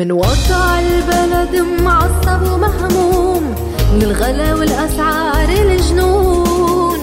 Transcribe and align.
من 0.00 0.12
وضع 0.12 0.78
البلد 0.78 1.64
معصب 1.82 2.42
ومهموم 2.52 3.54
من 3.94 4.02
الغلا 4.02 4.54
والأسعار 4.54 5.48
الجنون. 5.48 6.98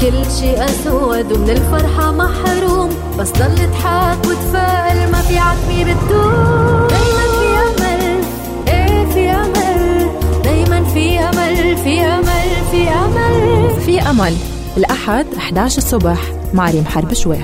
كل 0.00 0.30
شي 0.40 0.64
أسود 0.64 1.32
ومن 1.32 1.50
الفرحة 1.50 2.12
محروم 2.12 2.88
بس 3.18 3.32
ضل 3.32 3.54
تضحك 3.54 4.18
وتفائل 4.26 5.10
ما 5.10 5.20
في 5.20 5.38
عتمي 5.38 5.84
بتدوم. 5.84 6.88
دايما 6.88 7.26
في 7.38 7.58
أمل 7.68 8.24
إيه 8.68 9.04
في 9.12 9.30
أمل؟ 9.30 10.08
دايما 10.44 10.84
في 10.84 11.18
أمل 11.18 11.76
في 11.76 12.00
أمل 12.00 12.50
في 12.70 12.88
أمل. 12.88 13.80
في 13.84 14.00
أمل 14.10 14.36
الأحد 14.76 15.26
11 15.36 15.78
الصبح 15.78 16.18
مع 16.54 16.70
ريم 16.70 16.84
حرب 16.86 17.14
شوي 17.14 17.38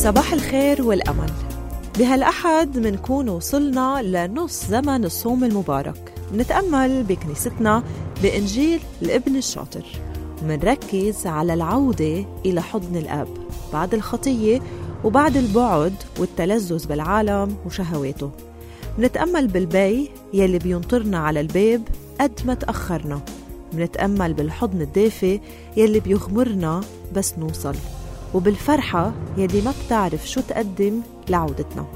صباح 0.00 0.32
الخير 0.32 0.82
والأمل. 0.82 1.30
بهالأحد 1.98 2.78
منكون 2.78 3.28
وصلنا 3.28 4.02
لنص 4.02 4.66
زمن 4.66 5.04
الصوم 5.04 5.44
المبارك. 5.44 6.12
منتأمل 6.32 7.02
بكنيستنا 7.02 7.82
بإنجيل 8.22 8.80
الابن 9.02 9.36
الشاطر. 9.36 9.84
ومنركز 10.42 11.26
على 11.26 11.54
العودة 11.54 12.24
إلى 12.46 12.62
حضن 12.62 12.96
الأب 12.96 13.28
بعد 13.72 13.94
الخطية 13.94 14.60
وبعد 15.04 15.36
البعد 15.36 15.94
والتلذذ 16.18 16.86
بالعالم 16.86 17.56
وشهواته. 17.66 18.30
منتأمل 18.98 19.46
بالبي 19.46 20.10
يلي 20.32 20.58
بينطرنا 20.58 21.18
على 21.18 21.40
الباب 21.40 21.82
قد 22.20 22.40
ما 22.44 22.54
تأخرنا. 22.54 23.20
منتأمل 23.72 24.34
بالحضن 24.34 24.80
الدافي 24.80 25.40
يلي 25.76 26.00
بيغمرنا 26.00 26.80
بس 27.16 27.34
نوصل. 27.38 27.74
وبالفرحة 28.34 29.12
يلي 29.36 29.60
ما 29.60 29.72
بتعرف 29.86 30.28
شو 30.30 30.40
تقدم 30.40 31.00
لعودتنا. 31.28 31.86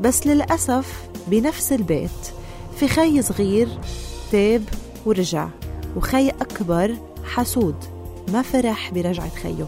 بس 0.00 0.26
للأسف 0.26 1.02
بنفس 1.28 1.72
البيت 1.72 2.10
في 2.76 2.88
خي 2.88 3.22
صغير 3.22 3.68
تاب 4.32 4.62
ورجع 5.06 5.48
وخي 5.96 6.28
أكبر 6.28 6.94
حسود 7.24 7.74
ما 8.32 8.42
فرح 8.42 8.90
برجعة 8.92 9.28
خيه 9.28 9.66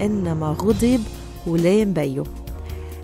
إنما 0.00 0.46
غضب 0.46 1.00
ولين 1.46 1.92
بيه 1.92 2.22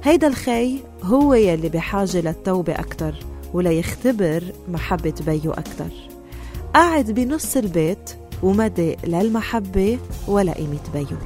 هيدا 0.05 0.27
الخي 0.27 0.79
هو 1.03 1.35
يلي 1.35 1.69
بحاجة 1.69 2.21
للتوبة 2.21 2.73
أكتر 2.73 3.15
وليختبر 3.55 4.45
محبة 4.69 5.15
بيه 5.27 5.51
أكتر. 5.51 5.91
قاعد 6.75 7.11
بنص 7.11 7.57
البيت 7.57 8.11
ومدى 8.43 8.97
للمحبة 9.05 9.99
ولا 10.29 10.53
قيمة 10.53 10.81
بيه 10.95 11.19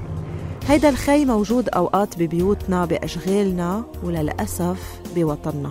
هيدا 0.68 0.88
الخي 0.88 1.24
موجود 1.24 1.68
أوقات 1.68 2.18
ببيوتنا 2.18 2.84
بأشغالنا 2.84 3.84
وللأسف 4.02 5.00
بوطننا. 5.14 5.70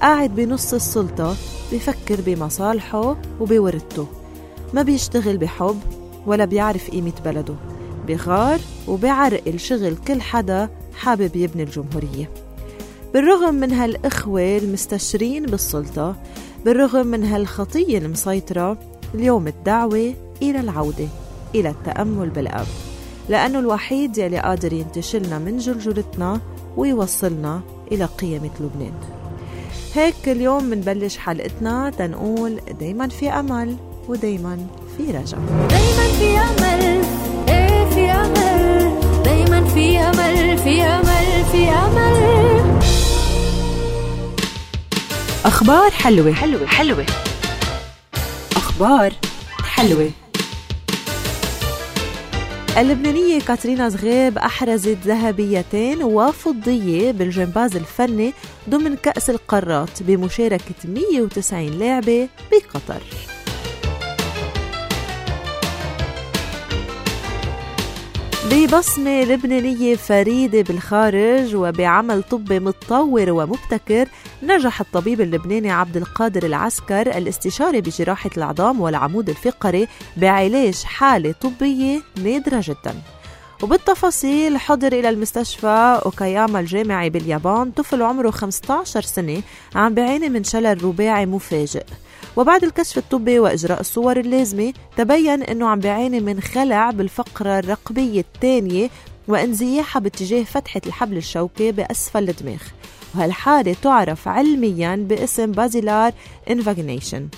قاعد 0.00 0.34
بنص 0.34 0.74
السلطة 0.74 1.36
بفكر 1.72 2.20
بمصالحه 2.26 3.16
وبورثته 3.40 4.06
ما 4.74 4.82
بيشتغل 4.82 5.36
بحب 5.36 5.80
ولا 6.26 6.44
بيعرف 6.44 6.90
قيمة 6.90 7.12
بلده. 7.24 7.54
بغار 8.08 8.60
وبيعرقل 8.88 9.58
شغل 9.58 9.96
كل 9.96 10.20
حدا 10.20 10.68
حابب 10.94 11.36
يبني 11.36 11.62
الجمهورية. 11.62 12.30
بالرغم 13.14 13.54
من 13.54 13.72
هالإخوة 13.72 14.56
المستشرين 14.56 15.46
بالسلطة 15.46 16.16
بالرغم 16.64 17.06
من 17.06 17.24
هالخطية 17.24 17.98
المسيطرة 17.98 18.78
اليوم 19.14 19.48
الدعوة 19.48 20.14
إلى 20.42 20.60
العودة 20.60 21.08
إلى 21.54 21.68
التأمل 21.70 22.30
بالأب. 22.30 22.66
لأنه 23.28 23.58
الوحيد 23.58 24.18
يلي 24.18 24.38
قادر 24.38 24.72
ينتشلنا 24.72 25.38
من 25.38 25.58
جلجلتنا 25.58 26.40
ويوصلنا 26.76 27.60
إلى 27.92 28.04
قيمة 28.04 28.50
لبنان. 28.60 28.92
هيك 29.94 30.14
اليوم 30.28 30.64
منبلش 30.64 31.16
حلقتنا 31.16 31.90
تنقول 31.90 32.60
دايما 32.80 33.08
في 33.08 33.30
أمل 33.30 33.76
ودايما 34.08 34.66
في 34.96 35.02
رجع 35.10 35.38
دايما 35.68 36.06
في 36.18 36.38
أمل 36.38 37.04
إيه 37.48 37.90
في 37.90 38.10
أمل؟ 38.10 38.92
دايما 39.24 39.64
في 39.64 39.98
أمل 39.98 40.58
في 40.58 40.82
أمل 40.82 41.44
في 41.52 41.68
أمل. 41.68 42.78
أخبار 45.44 45.90
حلوة. 45.90 46.32
حلوة 46.32 46.66
حلوة. 46.66 47.06
أخبار 48.56 49.12
حلوة. 49.64 50.10
اللبنانية 52.78 53.40
كاترينا 53.40 53.88
زغيب 53.88 54.38
أحرزت 54.38 54.98
ذهبيتين 55.04 56.02
وفضية 56.02 57.10
بالجمباز 57.10 57.76
الفني 57.76 58.32
ضمن 58.70 58.96
كأس 58.96 59.30
القارات 59.30 60.02
بمشاركة 60.02 60.74
190 60.84 61.66
لاعبة 61.66 62.28
بقطر. 62.52 63.02
ببصمة 68.50 69.24
لبنانية 69.24 69.96
فريدة 69.96 70.62
بالخارج 70.62 71.56
وبعمل 71.56 72.22
طبي 72.22 72.60
متطور 72.60 73.30
ومبتكر 73.30 74.08
نجح 74.42 74.80
الطبيب 74.80 75.20
اللبناني 75.20 75.70
عبد 75.70 75.96
القادر 75.96 76.46
العسكر 76.46 77.00
الاستشاري 77.18 77.80
بجراحة 77.80 78.30
العظام 78.36 78.80
والعمود 78.80 79.28
الفقري 79.28 79.88
بعلاج 80.16 80.82
حالة 80.82 81.32
طبية 81.32 82.00
نادرة 82.24 82.62
جداً. 82.64 83.02
وبالتفاصيل 83.62 84.58
حضر 84.58 84.92
إلى 84.92 85.08
المستشفى 85.08 86.00
أوكاياما 86.04 86.60
الجامعي 86.60 87.10
باليابان 87.10 87.70
طفل 87.70 88.02
عمره 88.02 88.30
15 88.30 89.00
سنة 89.00 89.42
عم 89.74 89.94
بيعاني 89.94 90.28
من 90.28 90.44
شلل 90.44 90.84
رباعي 90.84 91.26
مفاجئ. 91.26 91.84
وبعد 92.36 92.64
الكشف 92.64 92.98
الطبي 92.98 93.38
وإجراء 93.38 93.80
الصور 93.80 94.16
اللازمة 94.16 94.72
تبين 94.96 95.42
أنه 95.42 95.68
عم 95.68 95.80
بيعاني 95.80 96.20
من 96.20 96.40
خلع 96.40 96.90
بالفقرة 96.90 97.58
الرقبية 97.58 98.20
الثانية 98.20 98.90
وانزياحها 99.28 100.00
باتجاه 100.00 100.42
فتحة 100.42 100.80
الحبل 100.86 101.16
الشوكي 101.16 101.72
بأسفل 101.72 102.28
الدماغ. 102.28 102.62
وهالحالة 103.14 103.76
تعرف 103.82 104.28
علميا 104.28 104.96
باسم 104.96 105.52
basilar 105.52 106.12
invagination 106.50 107.28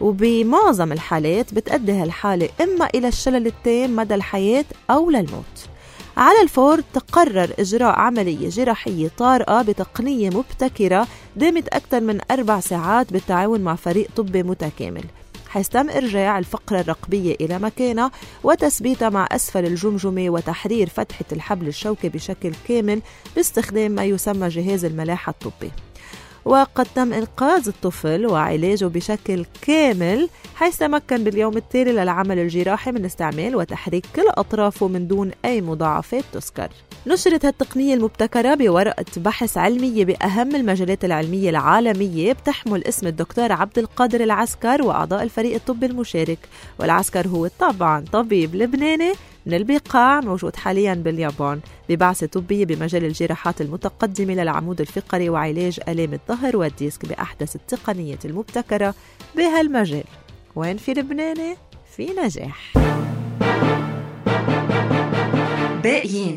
وبمعظم 0.00 0.92
الحالات 0.92 1.54
بتأدي 1.54 1.92
هالحالة 1.92 2.48
إما 2.60 2.88
إلى 2.94 3.08
الشلل 3.08 3.46
التام 3.46 3.96
مدى 3.96 4.14
الحياة 4.14 4.64
أو 4.90 5.10
للموت. 5.10 5.68
على 6.16 6.42
الفور 6.42 6.80
تقرر 6.94 7.50
إجراء 7.58 7.98
عملية 7.98 8.48
جراحية 8.48 9.10
طارئة 9.18 9.62
بتقنية 9.62 10.30
مبتكرة 10.30 11.06
دامت 11.36 11.68
أكثر 11.68 12.00
من 12.00 12.18
أربع 12.30 12.60
ساعات 12.60 13.12
بالتعاون 13.12 13.60
مع 13.60 13.74
فريق 13.74 14.08
طبي 14.16 14.42
متكامل. 14.42 15.04
حيث 15.48 15.68
تم 15.68 15.90
إرجاع 15.90 16.38
الفقرة 16.38 16.80
الرقبية 16.80 17.36
إلى 17.40 17.58
مكانها 17.58 18.10
وتثبيتها 18.44 19.08
مع 19.08 19.28
أسفل 19.32 19.66
الجمجمة 19.66 20.30
وتحرير 20.30 20.88
فتحة 20.88 21.24
الحبل 21.32 21.68
الشوكي 21.68 22.08
بشكل 22.08 22.52
كامل 22.68 23.02
باستخدام 23.36 23.90
ما 23.90 24.04
يسمى 24.04 24.48
جهاز 24.48 24.84
الملاحة 24.84 25.30
الطبي. 25.30 25.70
وقد 26.48 26.86
تم 26.94 27.12
إنقاذ 27.12 27.68
الطفل 27.68 28.26
وعلاجه 28.26 28.84
بشكل 28.84 29.44
كامل 29.62 30.28
حيث 30.54 30.76
تمكن 30.76 31.24
باليوم 31.24 31.56
التالي 31.56 31.92
للعمل 31.92 32.38
الجراحي 32.38 32.92
من 32.92 33.04
استعمال 33.04 33.56
وتحريك 33.56 34.06
كل 34.16 34.24
أطرافه 34.28 34.88
من 34.88 35.08
دون 35.08 35.30
أي 35.44 35.60
مضاعفات 35.60 36.24
تذكر. 36.32 36.68
نشرت 37.06 37.44
هالتقنية 37.44 37.94
المبتكرة 37.94 38.54
بورقة 38.54 39.04
بحث 39.16 39.58
علمية 39.58 40.04
بأهم 40.04 40.56
المجالات 40.56 41.04
العلمية 41.04 41.50
العالمية 41.50 42.32
بتحمل 42.32 42.84
اسم 42.84 43.06
الدكتور 43.06 43.52
عبد 43.52 43.78
القادر 43.78 44.20
العسكر 44.20 44.82
وأعضاء 44.82 45.22
الفريق 45.22 45.54
الطبي 45.54 45.86
المشارك. 45.86 46.38
والعسكر 46.80 47.28
هو 47.28 47.46
طبعا 47.58 48.04
طبيب 48.12 48.54
لبناني 48.54 49.12
من 49.48 49.54
البقاع 49.54 50.20
موجود 50.20 50.56
حاليا 50.56 50.94
باليابان 50.94 51.60
ببعثة 51.88 52.26
طبية 52.26 52.64
بمجال 52.64 53.04
الجراحات 53.04 53.60
المتقدمة 53.60 54.34
للعمود 54.34 54.80
الفقري 54.80 55.28
وعلاج 55.28 55.80
آلام 55.88 56.12
الظهر 56.12 56.56
والديسك 56.56 57.06
بأحدث 57.06 57.56
التقنيات 57.56 58.26
المبتكرة 58.26 58.94
بهالمجال. 59.36 60.04
وين 60.56 60.76
في 60.76 60.92
لبناني؟ 60.92 61.56
في 61.96 62.06
نجاح. 62.24 62.72
باقيين. 65.84 66.34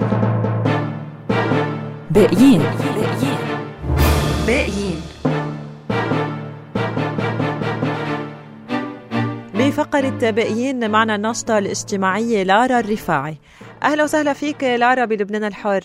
باقيين. 2.11 2.61
باقيين. 4.47 5.01
بفقرة 9.71 10.29
باقيين 10.31 10.91
معنا 10.91 11.15
الناشطة 11.15 11.57
الاجتماعية 11.57 12.43
لارا 12.43 12.79
الرفاعي. 12.79 13.37
أهلا 13.83 14.03
وسهلا 14.03 14.33
فيك 14.33 14.63
لارا 14.63 15.05
بلبنان 15.05 15.43
الحر. 15.43 15.83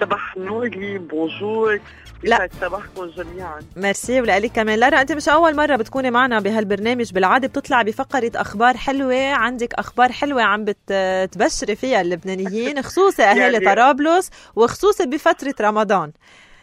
صباح 0.00 0.36
نوري 0.36 0.98
بونجور 0.98 1.80
لا. 2.22 2.48
صباحكم 2.60 3.06
جميعا. 3.06 3.60
ميرسي 3.76 4.20
ولك 4.20 4.52
كمان. 4.52 4.78
لارا 4.78 5.00
أنت 5.00 5.12
مش 5.12 5.28
أول 5.28 5.56
مرة 5.56 5.76
بتكوني 5.76 6.10
معنا 6.10 6.40
بهالبرنامج. 6.40 7.12
بالعادة 7.12 7.48
بتطلع 7.48 7.82
بفقرة 7.82 8.30
أخبار 8.34 8.76
حلوة. 8.76 9.32
عندك 9.32 9.74
أخبار 9.74 10.12
حلوة 10.12 10.42
عم 10.42 10.64
بتبشري 10.64 11.76
فيها 11.76 12.00
اللبنانيين 12.00 12.82
خصوصي 12.82 13.22
أهالي 13.22 13.40
يعني- 13.40 13.64
طرابلس 13.74 14.30
وخصوصي 14.56 15.06
بفترة 15.06 15.54
رمضان. 15.60 16.12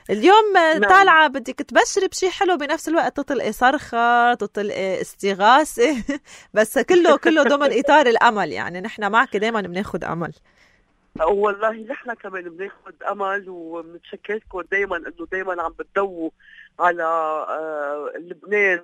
اليوم 0.09 0.53
نعم. 0.53 0.83
طالعة 0.83 1.27
بدك 1.27 1.59
تبشري 1.59 2.07
بشي 2.07 2.29
حلو 2.29 2.57
بنفس 2.57 2.87
الوقت 2.89 3.17
تطلقي 3.17 3.51
صرخة 3.51 4.33
تطلقي 4.33 5.01
استغاثة 5.01 6.03
بس 6.53 6.79
كله 6.79 7.17
كله 7.17 7.43
ضمن 7.43 7.69
إطار 7.79 8.05
الأمل 8.05 8.51
يعني. 8.51 8.81
نحن 8.81 9.11
معك 9.11 9.37
دايما 9.37 9.61
بناخد 9.61 10.03
أمل. 10.03 10.33
والله 11.21 11.71
نحن 11.71 12.13
كمان 12.13 12.43
بناخذ 12.43 13.03
أمل 13.11 13.49
وبنتشكركم 13.49 14.61
دائما 14.61 14.97
إنه 14.97 15.27
دائما 15.31 15.61
عم 15.61 15.73
بتضووا 15.79 16.29
على 16.79 17.03
آه، 17.03 18.11
لبنان 18.17 18.81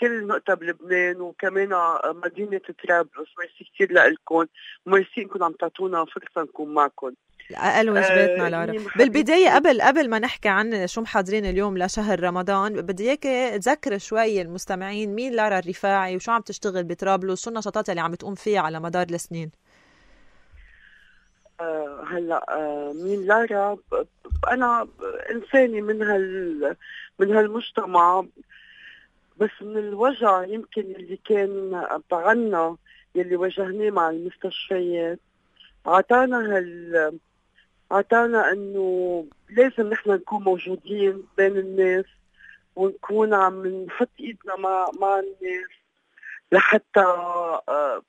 كل 0.00 0.26
نقطة 0.26 0.54
بلبنان 0.54 1.20
وكمان 1.20 1.68
مدينة 2.04 2.60
طرابلس 2.84 3.28
ميرسي 3.38 3.70
كثير 3.74 3.92
لكم 3.92 4.46
وميرسي 4.86 5.20
إنكم 5.20 5.44
عم 5.44 5.52
تعطونا 5.52 6.04
فرصة 6.04 6.42
نكون 6.42 6.74
معكم. 6.74 7.12
أقل 7.56 7.90
واجباتنا 7.90 8.62
آه، 8.62 8.66
محبتي- 8.66 8.98
بالبداية 8.98 9.54
قبل 9.54 9.82
قبل 9.82 10.10
ما 10.10 10.18
نحكي 10.18 10.48
عن 10.48 10.86
شو 10.86 11.00
محضرين 11.00 11.44
اليوم 11.46 11.78
لشهر 11.78 12.20
رمضان 12.22 12.80
بدي 12.80 13.08
اياك 13.08 13.22
تذكر 13.62 13.98
شوي 13.98 14.42
المستمعين 14.42 15.14
مين 15.14 15.32
لارا 15.32 15.58
الرفاعي 15.58 16.16
وشو 16.16 16.32
عم 16.32 16.40
تشتغل 16.40 16.84
بطرابلس 16.84 17.44
شو 17.44 17.50
النشاطات 17.50 17.90
اللي 17.90 18.00
عم 18.00 18.14
تقوم 18.14 18.34
فيها 18.34 18.60
على 18.60 18.80
مدار 18.80 19.06
السنين؟ 19.10 19.50
آه، 21.60 22.04
هلأ 22.10 22.46
آه، 22.50 22.92
مين 22.92 23.26
لارا 23.26 23.76
أنا 24.50 24.88
إنسانة 25.30 25.80
من 25.80 26.02
هال 26.02 26.76
من 27.18 27.36
هالمجتمع 27.36 28.24
بس 29.36 29.50
من 29.60 29.78
الوجع 29.78 30.44
يمكن 30.44 30.82
اللي 30.82 31.18
كان 31.28 31.82
بعنا 32.10 32.76
يلي 33.14 33.36
واجهناه 33.36 33.90
مع 33.90 34.10
المستشفيات. 34.10 35.18
عطانا 35.86 36.56
هال 36.56 37.18
عطانا 37.92 38.52
إنه 38.52 39.26
لازم 39.50 39.88
نحن 39.90 40.10
نكون 40.10 40.42
موجودين 40.42 41.26
بين 41.36 41.56
الناس 41.56 42.04
ونكون 42.76 43.34
عم 43.34 43.66
نحط 43.66 44.08
إيدنا 44.20 44.56
مع 44.56 44.90
مع 45.00 45.18
الناس 45.18 45.68
لحتى 46.52 47.00
آه، 47.00 48.02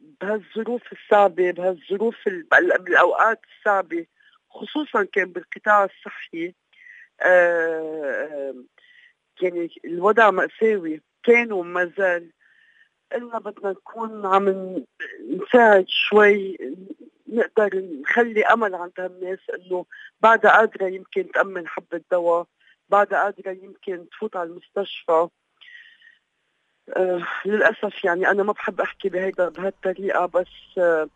بهالظروف 0.00 0.82
الصعبة 0.92 1.50
بهالظروف 1.50 2.26
ال- 2.26 2.42
بال- 2.42 2.78
بالأوقات 2.82 3.40
الصعبة 3.58 4.06
خصوصا 4.50 5.04
كان 5.04 5.32
بالقطاع 5.32 5.84
الصحي 5.84 6.54
آه، 7.22 8.54
يعني 9.42 9.70
الوضع 9.84 10.30
مأساوي 10.30 11.02
كان 11.22 11.52
وما 11.52 11.92
زال. 11.98 12.30
قلنا 13.12 13.38
بدنا 13.38 13.70
نكون 13.70 14.26
عم 14.26 14.74
نساعد 15.30 15.84
شوي 15.88 16.58
نقدر 17.30 17.70
نخلي 18.00 18.44
أمل 18.44 18.74
عند 18.74 18.92
هالناس 18.98 19.38
إنه 19.54 19.84
بعدها 20.20 20.50
قادرة 20.50 20.86
يمكن 20.86 21.32
تأمن 21.34 21.68
حبة 21.68 22.00
دواء 22.10 22.46
بعدها 22.88 23.22
قادرة 23.22 23.50
يمكن 23.50 24.08
تفوت 24.08 24.36
على 24.36 24.48
المستشفى. 24.48 25.28
آه 26.96 27.26
للأسف 27.44 28.04
يعني 28.04 28.30
أنا 28.30 28.42
ما 28.42 28.52
بحب 28.52 28.80
أحكي 28.80 29.08
بهيدا 29.08 29.48
بهالطريقة 29.48 30.26
بس 30.26 30.78
آه 30.78 31.08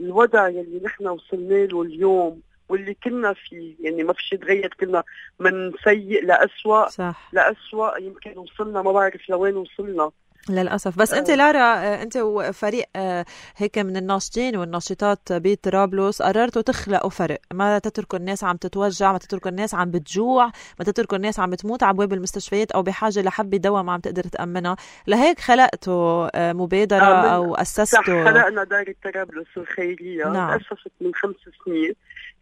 الوضع 0.00 0.48
يلي 0.48 0.80
نحن 0.84 1.06
وصلنا 1.06 1.54
له 1.54 1.82
اليوم 1.82 2.42
واللي 2.68 2.94
كنا 2.94 3.32
فيه 3.32 3.76
يعني 3.80 4.02
ما 4.02 4.12
في 4.12 4.22
شيء 4.22 4.38
تغير 4.38 4.74
كنا 4.80 5.04
من 5.38 5.72
سيء 5.84 6.24
لأسوأ. 6.24 6.88
صح. 6.88 7.30
لأسوأ 7.32 7.98
يمكن 7.98 8.38
وصلنا 8.38 8.82
ما 8.82 8.92
بعرف 8.92 9.28
لوين 9.28 9.56
وصلنا. 9.56 10.10
للأسف. 10.50 10.98
بس 10.98 11.12
أنت 11.14 11.30
آه. 11.30 11.34
لارا 11.34 11.58
آه، 11.58 12.02
أنت 12.02 12.16
وفريق 12.16 12.86
آه، 12.96 13.24
هيك 13.56 13.78
من 13.78 13.96
الناشطين 13.96 14.56
والناشطات 14.56 15.20
بطرابلس 15.30 16.22
قررتوا 16.22 16.62
تخلقوا 16.62 17.10
فرق. 17.10 17.38
ما 17.52 17.78
تتركوا 17.78 18.18
الناس 18.18 18.44
عم 18.44 18.56
تتوجع 18.56 19.12
ما 19.12 19.18
تتركوا 19.18 19.50
الناس 19.50 19.74
عم 19.74 19.90
بتجوع 19.90 20.46
ما 20.78 20.84
تتركوا 20.84 21.16
الناس 21.16 21.40
عم 21.40 21.50
بتموت 21.50 21.82
على 21.82 21.90
ابواب 21.90 22.12
المستشفيات 22.12 22.72
أو 22.72 22.82
بحاجة 22.82 23.22
لحبه 23.22 23.56
دواء 23.56 23.82
ما 23.82 23.92
عم 23.92 24.00
تقدر 24.00 24.22
تأمنها. 24.22 24.76
لهيك 25.06 25.40
خلقتوا 25.40 26.52
مبادرة 26.52 27.04
أو 27.04 27.54
أسستوا 27.54 28.24
خلقنا 28.24 28.64
دار 28.64 28.94
طرابلس 29.04 29.48
الخيرية. 29.56 30.24
نعم. 30.24 30.58
تأسست 30.58 30.92
من 31.00 31.14
خمس 31.14 31.36
سنين. 31.64 31.94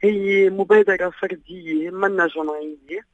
هي 0.02 0.50
مبادرة 0.50 1.10
فردية 1.20 1.90
منا 1.90 2.26
جمعية. 2.26 3.00
آه 3.00 3.13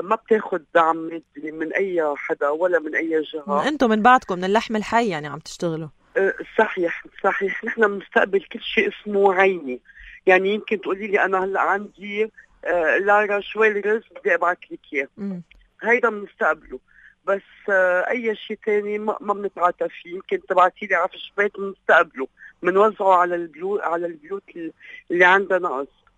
ما 0.00 0.14
بتاخد 0.14 0.64
دعم 0.74 0.96
مادي 0.96 1.52
من 1.52 1.72
أي 1.72 2.14
حدا 2.16 2.48
ولا 2.48 2.78
من 2.78 2.94
أي 2.94 3.22
جهة. 3.22 3.68
أنتم 3.68 3.90
من 3.90 4.02
بعدكم 4.02 4.38
من 4.38 4.44
اللحم 4.44 4.76
الحي 4.76 5.08
يعني 5.08 5.26
عم 5.26 5.38
تشتغلوا. 5.38 5.88
آه 6.16 6.34
صحيح 6.58 7.04
صحيح. 7.24 7.64
نحن 7.64 7.98
بنستقبل 7.98 8.40
كل 8.52 8.60
شيء 8.60 8.88
اسمه 8.88 9.34
عيني. 9.34 9.80
يعني 10.26 10.54
يمكن 10.54 10.80
تقولي 10.80 11.06
لي 11.06 11.24
أنا 11.24 11.44
هلأ 11.44 11.60
عندي 11.60 12.32
آه 12.64 12.98
لارا 12.98 13.40
شوي 13.40 13.68
رز 13.68 14.02
بدي 14.20 14.34
أبعث 14.34 14.58
لك 14.70 14.80
إياه. 14.92 15.08
مم. 15.16 15.42
هيدا 15.82 16.10
بنستقبله. 16.10 16.78
بس 17.24 17.70
آه 17.70 18.10
أي 18.10 18.36
شيء 18.36 18.58
تاني 18.66 18.98
ما, 18.98 19.34
بنتعاطى 19.34 19.88
فيه. 19.88 20.14
يمكن 20.14 20.40
تبعتي 20.48 20.86
لي 20.86 20.94
عفش 20.94 21.32
بيت 21.36 21.52
بنستقبله. 21.58 22.28
بنوزعه 22.62 23.14
على 23.14 23.34
البيوت 23.34 23.80
على 23.80 24.06
البيوت 24.06 24.42
اللي 25.10 25.24
عندها 25.24 25.58
نقص 25.58 25.86
آه 25.86 26.09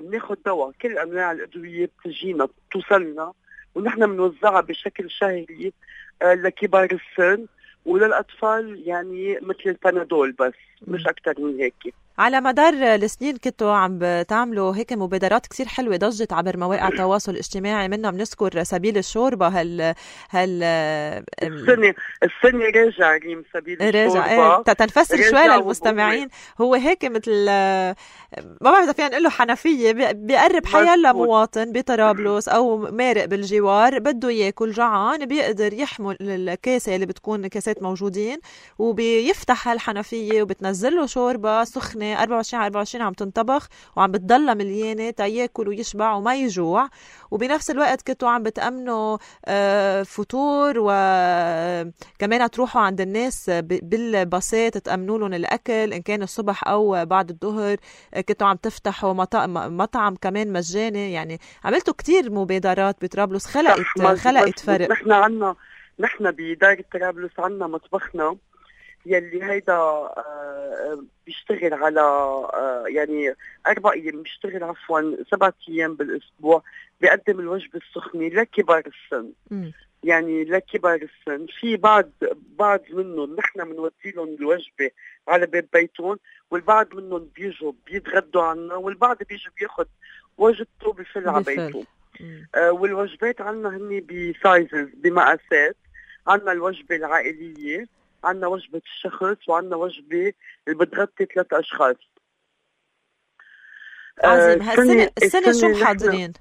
بناخذ 0.00 0.36
دواء. 0.46 0.72
كل 0.82 0.98
انواع 0.98 1.32
الأدوية 1.32 1.90
بتجينا 2.04 2.48
بتوصلنا 2.70 3.32
ونحن 3.74 4.06
بنوزعها 4.06 4.60
بشكل 4.60 5.10
شهري 5.10 5.72
آه 6.22 6.34
لكبار 6.34 6.88
السن 6.92 7.46
وللأطفال 7.86 8.82
يعني 8.86 9.38
مثل 9.42 9.62
البنادول 9.66 10.32
بس 10.32 10.54
مش 10.88 11.06
أكثر 11.06 11.34
من 11.40 11.60
هيك. 11.60 11.94
على 12.18 12.40
مدار 12.40 12.74
السنين 12.74 13.36
كنتوا 13.36 13.72
عم 13.74 13.98
بتعملوا 14.02 14.76
هيك 14.76 14.92
مبادرات 14.92 15.46
كتير 15.46 15.68
حلوة 15.68 15.96
ضجت 15.96 16.32
عبر 16.32 16.56
مواقع 16.56 16.88
التواصل 16.88 17.32
الاجتماعي 17.32 17.88
منها 17.88 18.10
بنذكر 18.10 18.62
سبيل 18.62 18.98
الشوربة 18.98 19.48
هال 19.48 19.94
هال 20.30 20.62
السنة 21.42 21.94
السنة 22.22 22.64
راجع 22.64 23.16
ريم 23.16 23.44
سبيل 23.54 23.78
راجع 23.80 24.06
الشوربة. 24.06 24.56
إيه 24.56 24.62
تا- 24.62 24.72
تنفسر 24.72 25.16
راجع 25.16 25.30
شوي. 25.30 25.56
للمستمعين 25.56 26.28
هو 26.60 26.74
هيك 26.74 27.04
مثل 27.04 27.46
ما 27.46 27.94
بعرف 28.60 28.78
إذا 28.84 28.92
فينا 28.92 29.08
نقول 29.08 29.22
له 29.22 29.30
حنفية 29.30 29.92
بي- 29.92 30.12
بيقرب 30.12 30.66
حيلا. 30.66 31.12
مواطن 31.12 31.72
بطرابلس 31.72 32.48
أو 32.48 32.76
مارق 32.78 33.24
بالجوار 33.24 33.98
بده 33.98 34.30
ياكل 34.30 34.70
جوعان 34.72 35.26
بيقدر 35.26 35.72
يحمل 35.74 36.16
الكاسة 36.20 36.94
اللي 36.94 37.06
بتكون 37.06 37.46
كاسات 37.46 37.82
موجودين 37.82 38.38
وبيفتح 38.78 39.68
هالحنفية 39.68 40.42
وبتنزل 40.42 40.96
له 40.96 41.06
شوربة 41.06 41.64
سخنة 41.64 42.07
24 42.16 42.62
على 42.62 42.66
24 42.66 43.02
عم 43.04 43.12
تنطبخ 43.12 43.68
وعم 43.96 44.10
بتضلها 44.12 44.54
مليانة 44.54 45.10
تا 45.10 45.26
ياكل 45.26 45.68
ويشبع 45.68 46.12
وما 46.14 46.34
يجوع. 46.36 46.88
وبنفس 47.30 47.70
الوقت 47.70 48.02
كنتوا 48.06 48.28
عم 48.28 48.42
بتأمنوا 48.42 49.18
آه، 49.46 50.02
فطور 50.02 50.74
وكمان 50.78 52.50
تروحوا 52.50 52.80
عند 52.82 53.00
الناس 53.00 53.50
بالباصات 53.60 54.78
تأمنوا 54.78 55.18
لهم 55.18 55.34
الأكل 55.34 55.92
إن 55.92 56.02
كان 56.02 56.22
الصبح 56.22 56.68
أو 56.68 57.04
بعد 57.04 57.30
الظهر. 57.30 57.76
آه، 58.14 58.20
كنتوا 58.20 58.46
عم 58.46 58.56
تفتحوا 58.56 59.12
مطعم, 59.12 59.76
مطعم 59.76 60.16
كمان 60.16 60.52
مجاني. 60.52 61.12
يعني 61.12 61.38
عملتوا 61.64 61.94
كتير 61.94 62.30
مبادرات 62.32 63.04
بطرابلس. 63.04 63.46
خلقت 63.46 63.80
خلقت. 64.18 64.58
فرق. 64.60 64.90
نحن 64.90 65.12
عنا 65.12 65.54
نحن 66.00 66.30
بدار 66.30 66.82
طرابلس 66.92 67.32
عنا 67.38 67.66
مطبخنا 67.66 68.36
يلي 69.06 69.44
هيدا 69.44 69.74
آه، 69.74 71.04
بيشتغل 71.28 71.74
على 71.74 72.00
آه، 72.00 72.84
يعني 72.86 73.34
أربع 73.66 73.92
أيام 73.92 74.22
بيشتغل 74.22 74.64
عفوا 74.64 75.24
سبعة 75.30 75.54
أيام 75.68 75.94
بالأسبوع 75.94 76.62
بيقدم 77.00 77.40
الوجبة 77.40 77.80
السخنة 77.86 78.28
لكبار 78.28 78.82
السن. 78.86 79.30
يعني 80.04 80.44
لكبار 80.44 80.94
السن 80.94 81.46
في 81.60 81.76
بعض 81.76 82.10
بعض 82.58 82.80
منهم 82.90 83.36
نحن 83.36 83.64
بنودي 83.64 84.10
لهم 84.16 84.28
الوجبة 84.40 84.90
على 85.28 85.46
باب 85.46 85.66
بيتهم 85.72 86.18
والبعض 86.50 86.94
منهم 86.94 87.28
بيجوا 87.36 87.72
بيتغدوا 87.86 88.42
عنا 88.42 88.74
والبعض 88.74 89.16
بيجي 89.28 89.48
بياخذ 89.60 89.86
وجبته 90.38 90.92
بفل 90.92 91.28
على. 91.28 91.44
بيته. 91.44 91.84
آه، 92.54 92.72
والوجبات 92.72 93.40
عنا 93.40 93.68
هن 93.68 94.06
بسايزز 94.10 94.88
بمقاسات 94.94 95.76
عنا 96.26 96.52
الوجبة 96.52 96.96
العائلية 96.96 97.86
عنا 98.24 98.46
وجبة 98.46 98.82
الشخص 98.86 99.48
وعنا 99.48 99.76
وجبة 99.76 100.32
اللي 100.68 100.78
بتغطي 100.78 101.24
ثلاث 101.34 101.52
أشخاص. 101.52 101.96
عظيم. 104.24 104.62
آه، 104.62 104.70
هالسنه 104.72 105.10
السنة 105.22 105.52
شو 105.52 105.68
نحن- 105.68 105.82
محضرين؟ 105.82 106.32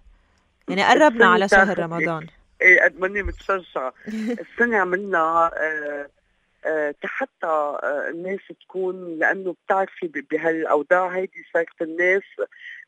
يعني 0.69 0.84
قربنا 0.84 1.07
السنة 1.07 1.25
على 1.27 1.48
شهر 1.50 1.79
رمضان. 1.79 2.27
إيه 2.62 2.84
قد 2.84 3.00
ماني 3.00 3.24
متشجعة. 3.24 3.93
السنة 4.43 4.77
عملنا 4.77 5.51
آه، 5.57 6.10
آه، 6.65 6.96
حتى 7.03 7.48
آه، 7.48 8.10
الناس 8.10 8.39
تكون 8.62 9.19
لأنه 9.19 9.55
بتعرفي 9.65 10.07
ب- 10.07 10.25
بهالأوضاع 10.31 11.07
هيدي 11.07 11.46
صارت 11.53 11.81
الناس 11.81 12.24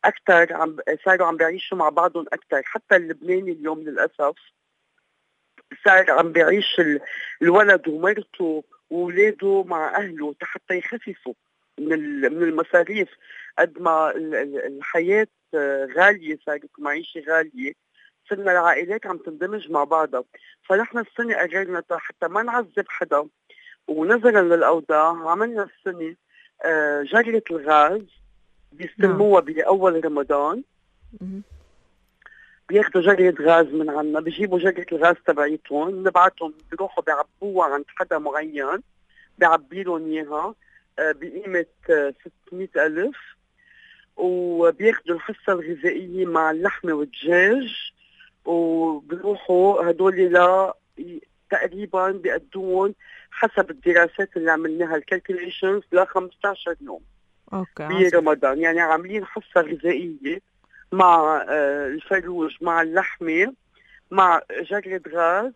أكثر 0.05 0.53
عم 0.53 0.77
صاروا 1.05 1.27
عم 1.27 1.37
بيعيشوا 1.37 1.77
مع 1.77 1.89
بعضهم 1.89 2.25
أكثر 2.33 2.61
حتى 2.65 2.95
اللبناني 2.95 3.51
اليوم 3.51 3.79
للأسف 3.81 4.35
صار 5.85 6.11
عم 6.11 6.31
بيعيش 6.31 6.81
الولد 7.41 7.87
ومرته 7.87 8.63
واولاده 8.89 9.63
مع 9.63 9.95
أهله 9.97 10.35
حتى 10.41 10.77
يخففوا 10.77 11.33
من 11.79 11.99
من 12.21 12.43
المصاريف. 12.43 13.09
قد 13.59 13.81
ما 13.81 14.11
الحياة 14.67 15.27
غالية 15.97 16.39
صارت 16.45 16.69
معيشة 16.79 17.21
غالية 17.29 17.73
صرنا 18.29 18.51
العائلات 18.51 19.05
عم 19.07 19.17
تندمج 19.17 19.71
مع 19.71 19.83
بعضها. 19.83 20.23
فنحن 20.63 20.97
السنة 20.97 21.35
قررنا 21.35 21.83
حتى 21.91 22.27
ما 22.27 22.43
نعذب 22.43 22.85
حدا. 22.87 23.27
ونظرا 23.87 24.41
للأوضاع 24.41 25.29
عملنا 25.31 25.63
السنة 25.63 26.15
آه، 26.65 27.03
جرة 27.03 27.43
الغاز 27.51 28.05
بيستلموها 28.71 29.41
نعم. 29.41 29.53
بأول 29.53 30.05
رمضان. 30.05 30.63
بياخذوا 32.69 33.01
جرة 33.01 33.35
غاز 33.41 33.65
من 33.65 33.89
عنا 33.89 34.19
بيجيبوا 34.19 34.59
جرة 34.59 34.85
الغاز 34.91 35.15
تبعيتهم 35.27 36.07
نبعتهم 36.07 36.53
بيروحوا 36.71 37.03
بيعبوها 37.03 37.67
عند 37.67 37.85
حدا 37.87 38.17
معين 38.17 38.83
بيعبي 39.37 39.83
لهم 39.83 40.11
إياها 40.11 40.55
آه، 40.99 41.11
بقيمة 41.11 41.65
600 42.47 42.69
آه، 42.77 42.85
ألف. 42.85 43.17
وبياخذوا 44.17 45.15
الحصة 45.15 45.53
الغذائية 45.53 46.25
مع 46.25 46.51
اللحمة 46.51 46.93
والدجاج. 46.93 47.91
وبيروحوا 48.45 49.89
هدول 49.89 50.15
لا 50.15 50.73
تقريبا 51.49 52.11
بيقدون 52.11 52.95
حسب 53.31 53.71
الدراسات 53.71 54.37
اللي 54.37 54.51
عملناها 54.51 54.95
ال 54.95 55.02
calculations 55.02 55.81
ل 55.91 56.05
15 56.05 56.75
يوم. 56.81 57.01
okay 57.53 58.09
برمضان 58.09 58.61
يعني 58.61 58.81
عاملين 58.81 59.25
حصة 59.25 59.61
غذائية 59.61 60.41
مع 60.91 61.45
آه، 61.49 61.87
الفروج 61.87 62.55
مع 62.61 62.81
اللحمة 62.81 63.53
مع 64.11 64.41
جرة 64.71 65.01
غاز 65.07 65.51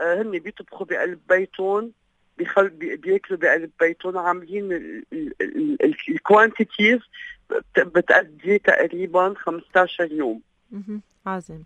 آه، 0.00 0.22
هن 0.22 0.38
بيطبخوا 0.38 0.86
بقلب 0.86 1.20
بيتهم 1.28 1.92
بيخل 2.38 2.68
بياكلوا 2.68 3.38
بقلب 3.38 3.70
بيتهم 3.80 4.18
عاملين 4.18 5.02
ال 6.08 6.16
quantities 6.16 7.00
بتأدي 7.78 8.58
تقريبا 8.58 9.34
15 9.36 10.12
يوم. 10.12 10.40
عظيم. 11.26 11.64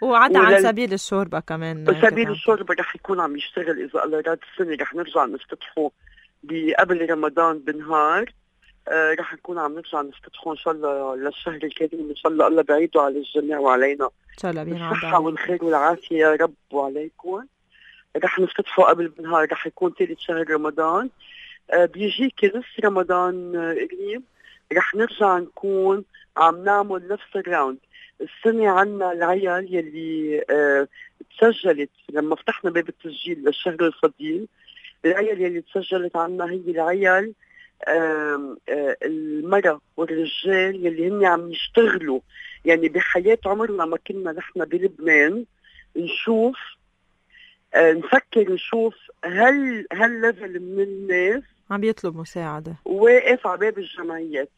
وعدا 0.00 0.38
عن 0.38 0.62
سبيل 0.62 0.92
الشوربة 0.92 1.40
كمان 1.40 2.00
سبيل 2.02 2.30
الشوربة 2.30 2.74
رح 2.74 2.96
يكون 2.96 3.20
عم 3.20 3.36
يشتغل 3.36 3.82
إذا 3.82 4.04
الله 4.04 4.22
راد 4.26 4.38
السنة 4.52 4.76
رح 4.80 4.94
نرجع 4.94 5.24
نفتتحه 5.24 5.90
قبل 6.78 7.10
رمضان 7.10 7.58
بنهار. 7.58 8.32
آه 8.88 9.14
رح 9.14 9.34
نكون 9.34 9.58
عم 9.58 9.74
نرجع 9.74 10.02
نفتتحه 10.02 10.52
إن 10.52 10.56
شاء 10.56 10.74
الله 10.74 11.16
للشهر 11.16 11.54
الكريم 11.54 12.10
إن 12.10 12.16
شاء 12.16 12.32
الله 12.32 12.46
الله 12.46 12.62
بعيده 12.62 13.00
على 13.02 13.18
الجميع 13.18 13.58
وعلينا. 13.58 14.04
إن 14.04 14.38
شاء 14.42 14.50
الله 14.50 14.62
بينعاد 14.62 14.94
الصحة 14.94 15.20
والخير 15.20 15.64
والعافية 15.64 16.16
يا 16.16 16.34
رب 16.34 16.54
وعليكم. 16.70 17.46
رح 18.16 18.38
نفتتحه 18.38 18.82
قبل 18.82 19.08
بنهار 19.08 19.52
رح 19.52 19.66
يكون 19.66 19.92
ثالث 19.98 20.18
شهر 20.18 20.50
رمضان. 20.50 21.10
آه 21.70 21.84
بيجيك 21.84 22.44
نص 22.44 22.84
رمضان 22.84 23.56
آه 23.56 23.72
قريب. 23.72 24.22
رح 24.72 24.94
نرجع 24.94 25.38
نكون 25.38 26.04
عم 26.36 26.64
نعمل 26.64 27.08
نفس 27.08 27.36
ال 27.36 27.42
round. 27.42 27.78
السنة 28.20 28.70
عنا 28.70 29.12
العيال 29.12 29.74
يلي 29.74 30.44
آه 30.50 30.88
تسجلت 31.40 31.90
لما 32.12 32.36
فتحنا 32.36 32.70
باب 32.70 32.88
التسجيل 32.88 33.44
للشهر 33.44 33.86
الفضيل 33.86 34.48
العيال 35.04 35.40
يلي 35.40 35.60
تسجلت 35.60 36.16
عنا 36.16 36.50
هي 36.50 36.56
العيال 36.68 37.24
آه 37.24 37.30
آه 37.30 37.34
المرأة 39.02 39.80
والرجال 39.96 40.86
يلي 40.86 41.08
هن 41.08 41.24
عم 41.24 41.50
يشتغلوا. 41.50 42.20
يعني 42.64 42.88
بحياة 42.88 43.38
عمرنا 43.46 43.84
ما 43.84 43.98
كنا 44.06 44.32
نحن 44.32 44.64
بلبنان 44.64 45.44
نشوف 45.96 46.56
نفكر 47.76 48.52
نشوف 48.52 48.94
هال 49.24 49.86
هال 49.92 50.20
level 50.20 50.60
من 50.60 50.82
الناس 50.82 51.42
عم 51.70 51.84
يطلب 51.84 52.16
مساعدة. 52.16 52.76
واقف 52.84 53.46
على 53.46 53.58
باب 53.58 53.78
الجمعيات. 53.78 54.50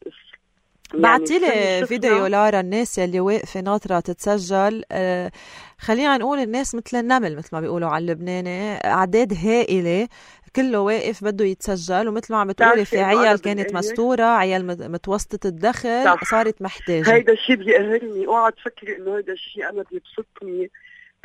يعني 0.93 1.03
بعتي 1.03 1.39
لي 1.39 1.85
فيديو 1.85 2.25
لارا 2.25 2.59
الناس 2.59 2.97
يلي 2.97 3.19
واقفة 3.19 3.61
ناطرة 3.61 3.99
تتسجل. 3.99 4.83
آه 4.91 5.31
خلينا 5.79 6.17
نقول 6.17 6.39
الناس 6.39 6.75
مثل 6.75 6.97
النمل 6.97 7.35
مثل 7.35 7.49
ما 7.53 7.61
بيقولوا 7.61 7.89
على 7.89 8.01
اللبناني 8.01 8.75
أعداد 8.85 9.33
هائلة. 9.33 10.07
كله 10.55 10.79
واقف 10.79 11.23
بده 11.23 11.45
يتسجل 11.45 12.07
ومثل 12.07 12.33
ما 12.33 12.39
عم 12.39 12.47
بتقولي 12.47 12.85
في 12.85 12.99
عيال 12.99 13.41
كانت 13.41 13.73
مستورة 13.73 14.23
عيال 14.23 14.91
متوسطة 14.91 15.47
الدخل 15.47 16.03
صح. 16.05 16.23
صارت 16.23 16.61
محتاجة. 16.61 17.13
هيدا 17.13 17.33
الشيء 17.33 17.55
بيقهرني. 17.55 18.27
اوعى 18.27 18.51
تفكري 18.51 18.95
إنه 18.95 19.17
هيدا 19.17 19.33
الشيء 19.33 19.69
أنا 19.69 19.83
بيبسطني. 19.91 20.71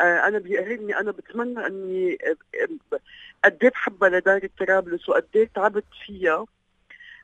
آه 0.01 0.29
أنا 0.29 0.39
بيقهرني. 0.39 0.99
أنا 1.01 1.11
بتمنى 1.11 1.67
إني 1.67 2.19
آه، 2.27 2.69
قد 3.45 3.59
إيه 3.63 3.71
بحبها 3.71 4.09
لدار 4.09 4.49
طرابلس 4.59 5.09
وقد 5.09 5.25
إيه 5.35 5.51
تعبت 5.55 5.85
فيها. 6.07 6.45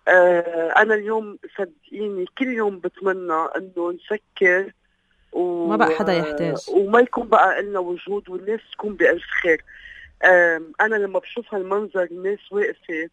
آه 0.08 0.72
أنا 0.76 0.94
اليوم 0.94 1.38
صدقيني 1.58 2.24
كل 2.38 2.48
يوم 2.48 2.78
بتمنى 2.78 3.32
إنه 3.56 3.92
نسكر 3.92 4.72
و... 5.32 5.66
ما 5.66 5.76
بقى 5.76 5.90
حدا 5.90 6.12
يحتاج. 6.12 6.56
وما 6.68 7.00
يكون 7.00 7.28
بقى 7.28 7.62
لنا 7.62 7.78
وجود 7.78 8.28
والناس 8.28 8.60
تكون 8.72 8.94
بألف 8.94 9.24
خير. 9.42 9.64
أنا 10.80 10.96
لما 10.96 11.18
بشوف 11.18 11.54
هالمنظر 11.54 12.02
الناس 12.02 12.52
واقفة 12.52 13.10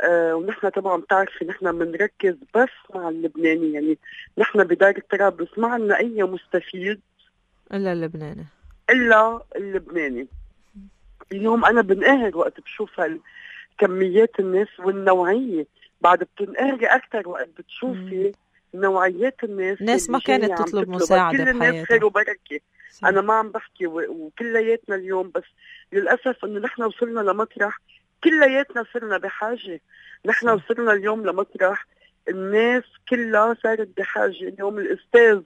آه 0.00 0.34
ونحن 0.34 0.68
طبعا 0.68 1.00
بتعرفي 1.00 1.44
نحن 1.44 1.78
بنركز 1.78 2.36
بس 2.54 2.68
مع 2.94 3.08
اللبناني 3.08 3.72
يعني 3.72 3.98
نحن 4.38 4.64
بدار 4.64 5.00
طرابلس 5.10 5.58
ما 5.58 5.68
عندنا 5.68 5.98
أي 5.98 6.22
مستفيد 6.22 7.00
إلا 7.72 7.92
اللبناني. 7.92 8.46
إلا 8.90 9.40
اللبناني. 9.56 10.26
اليوم 11.32 11.64
أنا 11.64 11.80
بنقهر 11.80 12.36
وقت 12.36 12.60
بشوف 12.60 13.00
كميات 13.78 14.40
الناس 14.40 14.68
والنوعية. 14.78 15.66
بعد 16.00 16.18
بتنقهري 16.18 16.86
أكثر 16.86 17.28
وقت 17.28 17.48
بتشوفي 17.58 18.32
نوعيات 18.74 19.44
الناس 19.44 19.80
الناس 19.80 20.10
ما 20.10 20.18
كانت 20.18 20.58
تطلب 20.58 20.88
مساعده 20.88 21.44
كل 21.44 21.50
الناس 21.50 21.86
خير 21.86 22.04
وبركة. 22.04 22.60
أنا 23.04 23.20
ما 23.20 23.34
عم 23.34 23.50
بحكي 23.50 23.86
وكلياتنا 23.86 24.96
اليوم 24.96 25.30
بس 25.34 25.44
للأسف 25.92 26.44
إنه 26.44 26.60
نحن 26.60 26.82
وصلنا 26.82 27.20
لمطرح 27.20 27.78
كلياتنا 28.24 28.84
صرنا 28.94 29.18
بحاجة. 29.18 29.80
نحن 30.26 30.48
وصلنا 30.48 30.92
اليوم 30.92 31.26
لمطرح 31.26 31.86
الناس 32.28 32.84
كلها 33.08 33.56
صارت 33.62 33.88
بحاجة 33.96 34.48
اليوم 34.48 34.78
الأستاذ 34.78 35.40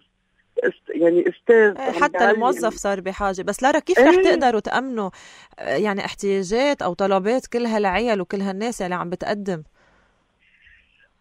يعني 0.88 1.25
أستاذ 1.28 1.78
إيه، 1.78 2.00
حتى 2.02 2.30
الموظف 2.30 2.75
صار 2.75 3.00
بحاجة. 3.00 3.42
بس 3.42 3.62
لارا 3.62 3.78
كيف 3.78 3.99
رح 3.99 4.09
إيه؟ 4.09 4.23
تقدروا 4.23 4.61
تأمنوا 4.61 5.11
آه، 5.59 5.76
يعني 5.76 6.04
احتياجات 6.04 6.82
أو 6.82 6.94
طلبات 6.94 7.47
كل 7.47 7.66
هالعيال 7.66 8.20
وكل 8.20 8.40
هالناس 8.40 8.82
اللي 8.82 8.94
عم 8.94 9.11
بتقدم؟ 9.11 9.62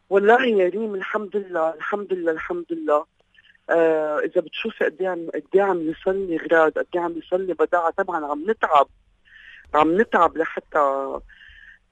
والله 0.10 0.46
يا 0.46 0.70
ريم 0.70 0.96
الحمد 0.96 1.36
لله 1.36 1.74
الحمد 1.74 2.14
لله 2.14 2.32
الحمد 2.32 2.66
لله. 2.72 3.06
آه 3.70 4.20
إذا 4.20 4.42
بتشوفي 4.42 4.86
قد 4.86 5.02
إيه 5.02 5.08
عم 5.10 5.28
قد 5.34 5.44
إيه 5.56 5.62
عم 5.62 5.90
يصلي 5.90 6.38
غراض 6.38 6.72
قد 6.72 6.88
إيه 6.96 7.02
عم 7.02 7.18
يصلي 7.18 7.54
بداعه 7.54 7.90
طبعا 7.98 8.26
عم 8.26 8.52
نتعب. 8.52 8.88
عم 9.74 10.02
نتعب 10.02 10.38
لحتى 10.38 11.20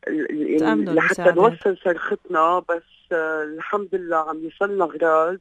يعني 0.08 0.86
لحتى 0.86 1.32
نوصل 1.32 1.78
صرختنا 1.78 2.60
بس 2.60 3.12
آه 3.12 3.44
الحمد 3.44 3.96
لله 3.96 4.18
عم 4.18 4.46
يصلنا 4.46 4.86
غراض 4.86 5.38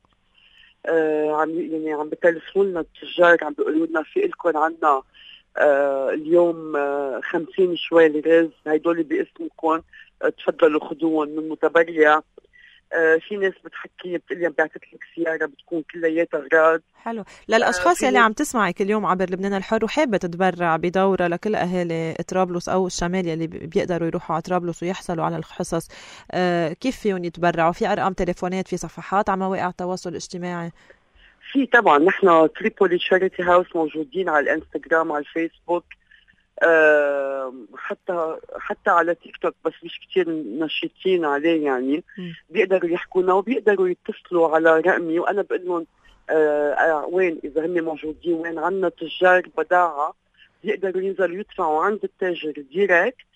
آه 0.87 1.41
عم 1.41 1.51
يعني 1.51 1.93
عم 1.93 2.09
بتلفوا 2.09 2.65
لنا 2.65 2.81
التجار 2.81 3.39
عم 3.45 3.53
بيقولوا 3.53 3.87
لنا 3.87 4.03
في 4.03 4.21
لكم 4.21 4.57
عنا 4.57 5.03
آه 5.59 6.11
اليوم 6.11 6.77
آه 6.77 7.21
50 7.25 7.77
شوال 7.77 8.27
رز 8.27 8.51
هدول 8.67 9.03
باسمكم 9.03 9.81
آه 10.23 10.29
تفضلوا 10.29 10.85
خذوهم 10.85 11.29
من 11.29 11.49
متبرع 11.49 12.23
آه 12.93 13.19
في 13.29 13.37
ناس 13.37 13.53
بتحكي 13.65 14.19
بتقول 14.19 14.41
لي 14.41 14.49
بعثت 14.49 14.77
لك 14.77 15.01
سياره 15.15 15.47
بتكون 15.47 15.83
كلياتها 15.93 16.41
اغراض 16.41 16.81
حلو. 16.97 17.25
للأشخاص 17.49 18.03
آه 18.03 18.07
يلي 18.07 18.19
عم 18.19 18.33
تسمعك 18.33 18.83
اليوم 18.83 19.07
عبر 19.07 19.25
لبنان 19.31 19.55
الحر 19.55 19.85
وحابة 19.85 20.17
تتبرع 20.19 20.77
بدورة 20.77 21.27
لكل 21.27 21.55
أهالي 21.55 22.15
طرابلس 22.29 22.69
أو 22.69 22.87
الشمال 22.87 23.29
يلي 23.29 23.47
بيقدروا 23.47 24.09
يروحوا 24.09 24.35
على 24.35 24.43
طرابلس 24.43 24.83
ويحصلوا 24.83 25.25
على 25.25 25.37
الحصص 25.37 25.89
آه 26.33 26.73
كيف 26.73 26.97
فيهم 26.97 27.25
يتبرعوا؟ 27.25 27.73
في 27.73 27.93
أرقام 27.93 28.13
تليفونات 28.13 28.69
في 28.69 28.77
صفحات 28.77 29.29
على 29.31 29.41
مواقع 29.41 29.69
التواصل 29.69 30.11
الاجتماعي؟ 30.11 30.71
في 31.53 31.67
طبعا 31.67 31.99
نحن 31.99 32.49
Tripoli 32.59 32.99
Charity 32.99 33.43
House 33.43 33.67
موجودين 33.77 34.29
على 34.29 34.41
الإنستغرام 34.41 35.13
على 35.13 35.25
الفيسبوك. 35.25 35.85
حتى 37.77 38.37
حتى 38.59 38.91
على 38.91 39.15
تيك 39.15 39.37
توك 39.37 39.55
بس 39.65 39.73
مش 39.85 40.01
كثير 40.01 40.31
نشيطين 40.31 41.25
عليه 41.25 41.65
يعني. 41.65 42.05
بيقدروا 42.51 42.91
يحكونا 42.91 43.33
وبيقدروا 43.33 43.89
يتصلوا 43.89 44.49
على 44.49 44.81
رقمي 44.81 45.19
وأنا 45.19 45.43
بقول 45.43 45.67
لهم 45.67 45.87
آه،, 46.31 46.73
آه 46.73 47.07
وين؟ 47.07 47.41
إذا 47.45 47.67
هم 47.67 47.85
موجودين 47.85 48.35
وين؟ 48.35 48.59
عندنا 48.59 48.89
تجار 48.89 49.43
بضاعة. 49.59 50.15
بيقدروا 50.65 51.03
ينزلوا 51.03 51.37
يدفعوا 51.37 51.85
عند 51.85 52.01
التاجر 52.05 52.53
direct 52.73 53.27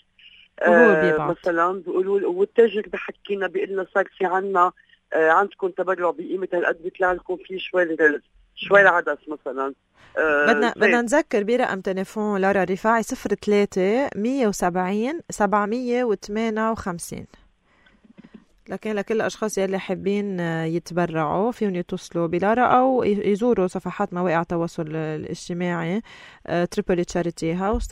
آه 0.63 1.17
مثلا 1.17 1.73
بيقولوا 1.73 2.29
والتاجر 2.29 2.89
بحكينا 2.93 3.47
بيقول 3.47 3.69
لنا 3.69 3.87
صار 3.95 4.09
في 4.19 4.25
عنا 4.25 4.73
آه 5.13 5.31
عندكم 5.31 5.69
تبرع 5.69 6.11
بقيمة 6.11 6.49
هالقد 6.53 6.83
بيطلع 6.83 7.13
لكم 7.13 7.37
فيه 7.37 7.59
شوي 7.59 7.83
الرز 7.83 8.23
شوي 8.69 8.81
العدس 8.81 9.19
مثلا. 9.29 9.75
آه 10.19 10.47
بدنا 10.47 10.73
بدنا 10.77 11.03
نذكر 11.03 11.43
برقم 11.45 11.81
تليفون 11.81 12.41
لارا 12.41 12.65
رفاعي 12.65 13.03
03 13.03 14.11
170 14.17 15.21
758 15.31 17.27
لكن 18.69 18.93
لكل 18.93 19.15
الأشخاص 19.15 19.59
يلي 19.59 19.79
حابين 19.79 20.41
يتبرعوا 20.41 21.53
فيهم 21.53 21.75
يتصلوا 21.75 22.27
بلارا 22.27 22.67
أو 22.67 23.03
يزوروا 23.05 23.67
صفحات 23.67 24.15
مواقع 24.15 24.41
التواصل 24.41 24.97
الاجتماعي 24.97 26.03
Tripoli 26.71 27.05
Charity 27.05 27.55
House 27.55 27.89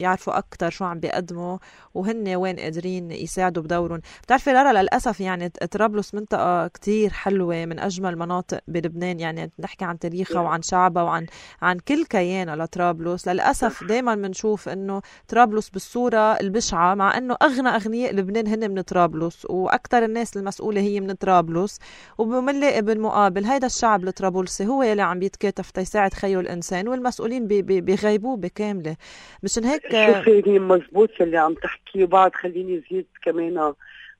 يعرفوا 0.00 0.38
أكثر 0.38 0.70
شو 0.70 0.84
عم 0.84 1.00
بيقدموا 1.00 1.58
وهن 1.94 2.28
وين 2.28 2.56
قادرين 2.56 3.10
يساعدوا 3.10 3.62
بدورهم. 3.62 4.00
بتعرفي 4.22 4.52
لارا 4.52 4.82
للأسف 4.82 5.20
يعني 5.20 5.48
طرابلس 5.48 6.14
منطقة 6.14 6.66
كتير 6.68 7.10
حلوة 7.12 7.64
من 7.64 7.78
أجمل 7.78 8.18
مناطق 8.18 8.60
بلبنان 8.68 9.20
يعني 9.20 9.50
نحكي 9.58 9.84
عن 9.84 9.98
تاريخها 9.98 10.40
وعن 10.40 10.62
شعبها 10.62 11.02
وعن 11.02 11.26
عن 11.62 11.78
كل 11.78 12.04
كيانها 12.04 12.56
لطرابلس. 12.56 13.28
للأسف 13.28 13.84
دائما 13.84 14.14
بنشوف 14.14 14.68
إنه 14.68 15.02
طرابلس 15.28 15.68
بالصورة 15.70 16.18
البشعة 16.18 16.94
مع 16.94 17.18
إنه 17.18 17.36
أغنى 17.42 17.68
أغنياء 17.68 18.14
لبنان 18.14 18.46
هن 18.46 18.70
من 18.70 18.80
طرابلس 18.80 19.46
وأكثر 19.50 20.04
الناس 20.12 20.36
المسؤولة 20.36 20.80
هي 20.80 21.00
من 21.00 21.12
طرابلس 21.12 21.78
وبنلاقي 22.18 22.82
بالمقابل 22.82 23.44
هيدا 23.44 23.66
الشعب 23.66 24.08
الطرابلسي 24.08 24.66
هو 24.66 24.82
يلي 24.82 25.02
عم 25.02 25.18
بيتكاتف 25.18 25.70
تيساعد 25.70 26.14
خيو 26.14 26.40
الإنسان 26.40 26.88
والمسؤولين 26.88 27.46
بيغيبوه 27.62 28.36
بكاملة. 28.36 28.96
مشان 29.42 29.64
هيك 29.64 29.82
شوفي 29.82 30.42
هي 30.46 30.58
مزبوط 30.58 31.10
اللي 31.20 31.36
عم 31.38 31.54
تحكيه 31.54 32.04
وبعد 32.04 32.34
خليني 32.34 32.82
زيد 32.90 33.06
كمان 33.22 33.72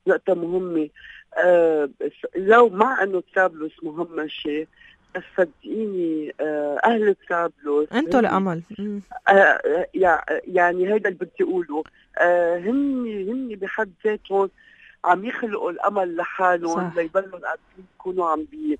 نقطة 0.07 0.33
مهمة. 0.33 0.89
أه 1.43 1.89
لو 2.35 2.69
مع 2.69 3.03
إنه 3.03 3.23
طرابلس 3.35 3.73
مهمشة 3.83 4.67
بس 5.15 5.23
صدقيني 5.37 6.33
أه 6.41 6.79
أهل 6.85 7.15
طرابلس 7.29 7.93
أنتوا 7.93 8.19
الأمل. 8.19 8.61
أه 9.29 9.87
يعني 10.47 10.93
هيدا 10.93 11.09
اللي 11.09 11.19
بدي 11.21 11.43
أقوله. 11.43 11.83
أه 12.17 12.57
هن 12.57 13.05
هن 13.29 13.55
بحد 13.55 13.91
ذاتهم 14.05 14.49
عم 15.05 15.25
يخلقوا 15.25 15.71
الأمل 15.71 16.15
لحالهم 16.15 16.91
ليضلوا 16.95 17.39
قادرين 17.39 17.85
يكونوا 17.95 18.29
عم 18.29 18.45
بي 18.51 18.79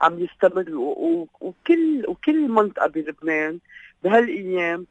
عم 0.00 0.18
يستمروا. 0.20 1.26
وكل 1.40 2.04
وكل 2.08 2.48
منطقة 2.48 2.86
بلبنان 2.86 3.58
بهالأيام 4.04 4.86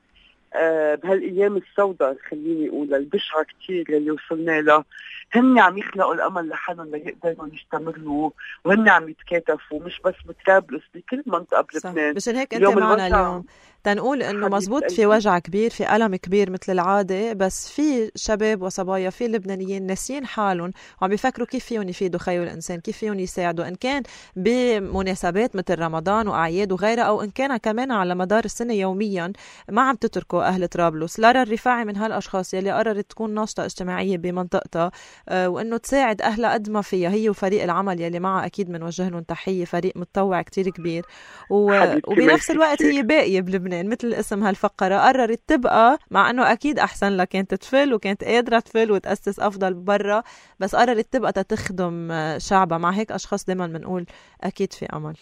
آه 0.53 0.95
بهالأيام 0.95 1.57
السوداء 1.57 2.17
خليني 2.29 2.69
أقول 2.69 2.93
البشعه 2.93 3.43
كثير 3.43 3.85
اللي 3.89 4.11
وصلنا 4.11 4.61
لها 4.61 4.85
هن 5.33 5.59
عم 5.59 5.77
يخلقوا 5.77 6.13
الأمل 6.13 6.49
لحالهم 6.49 6.91
ليقدروا 6.95 7.47
يستمروا 7.53 8.31
وهن 8.65 8.89
عم 8.89 9.09
يتكاتفوا 9.09 9.79
مش 9.79 10.01
بس 10.05 10.13
بطرابلس 10.25 10.83
بكل 10.95 11.23
منطقة 11.25 11.67
بلبنان. 11.73 12.15
مشان 12.15 12.35
هيك 12.35 12.53
أنت 12.53 12.63
معنا 12.83 13.07
اليوم. 13.07 13.45
تنقول 13.83 14.23
إنه 14.23 14.47
مزبوط 14.47 14.91
في 14.91 15.05
وجع 15.05 15.39
كبير 15.39 15.69
في 15.69 15.95
ألم 15.95 16.15
كبير 16.15 16.49
مثل 16.49 16.71
العادة 16.71 17.33
بس 17.33 17.69
في 17.69 18.11
شباب 18.15 18.61
وصبايا 18.61 19.09
في 19.09 19.27
لبنانيين 19.27 19.85
ناسيين 19.85 20.25
حالهم 20.25 20.71
وعم 21.01 21.09
بيفكروا 21.09 21.47
كيف 21.47 21.65
فيهم 21.65 21.89
يفيدوا 21.89 22.19
خيو 22.19 22.43
الإنسان 22.43 22.79
كيف 22.79 22.97
فيهم 22.97 23.19
يساعدوا 23.19 23.67
إن 23.67 23.75
كان 23.75 24.03
بمناسبات 24.35 25.55
مثل 25.55 25.79
رمضان 25.79 26.27
وأعياد 26.27 26.71
وغيرها 26.71 27.03
أو 27.03 27.21
إن 27.21 27.29
كان 27.29 27.57
كمان 27.57 27.91
على 27.91 28.15
مدار 28.15 28.45
السنة 28.45 28.73
يوميا 28.73 29.33
ما 29.69 29.81
عم 29.81 29.95
تتركوا 29.95 30.43
أهل 30.43 30.67
طرابلس. 30.67 31.19
لارا 31.19 31.41
الرفاعي 31.43 31.85
من 31.85 31.97
هالأشخاص 31.97 32.53
يلي 32.53 32.71
قررت 32.71 33.09
تكون 33.11 33.33
ناشطة 33.33 33.65
اجتماعية 33.65 34.17
بمنطقتها 34.17 34.91
آه، 35.29 35.49
وإنه 35.49 35.77
تساعد 35.77 36.21
أهلها 36.21 36.53
قد 36.53 36.69
ما 36.69 36.81
فيها. 36.81 37.09
هي 37.09 37.29
وفريق 37.29 37.63
العمل 37.63 38.01
يلي 38.01 38.19
معها 38.19 38.45
أكيد 38.45 38.71
بنوجه 38.71 39.09
لهم 39.09 39.21
تحية 39.23 39.65
فريق 39.65 39.93
متطوع 39.97 40.41
كتير 40.41 40.69
كبير 40.69 41.05
و... 41.49 41.71
وبنفس 42.07 42.51
الوقت 42.51 42.81
هي 42.81 43.03
باقية 43.03 43.41
بلبنان. 43.41 43.70
مثل 43.73 44.13
اسم 44.13 44.43
هالفقرة. 44.43 44.95
قررت 44.97 45.39
تبقى 45.47 45.97
مع 46.11 46.29
إنه 46.29 46.51
أكيد 46.51 46.79
أحسن 46.79 47.17
لها 47.17 47.25
كانت 47.25 47.53
تفل 47.53 47.93
وكانت 47.93 48.23
قادرة 48.23 48.59
تفل 48.59 48.91
وتأسس 48.91 49.39
أفضل 49.39 49.73
برا 49.73 50.23
بس 50.59 50.75
قررت 50.75 51.13
تبقى 51.13 51.31
تخدم 51.43 52.13
شعبها. 52.37 52.77
مع 52.77 52.89
هيك 52.89 53.11
أشخاص 53.11 53.45
دائما 53.45 53.67
بنقول 53.67 54.05
أكيد 54.43 54.73
في 54.73 54.85
أمل. 54.85 55.15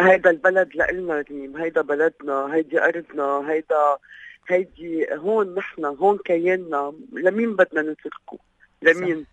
هيدا 0.00 0.30
البلد 0.30 0.68
لإلنا 0.74 1.24
ريم 1.30 1.56
هيدا 1.56 1.80
بلدنا 1.82 2.54
هيدي 2.54 2.80
أرضنا 2.84 3.50
هيدا 3.50 3.96
هيدي 4.48 5.06
هون 5.14 5.54
نحن 5.54 5.84
هون 5.84 6.18
كياننا. 6.24 6.92
لمين 7.12 7.56
بدنا 7.56 7.82
نتركه؟ 7.82 8.38
لمين؟ 8.82 9.20
صح. 9.24 9.30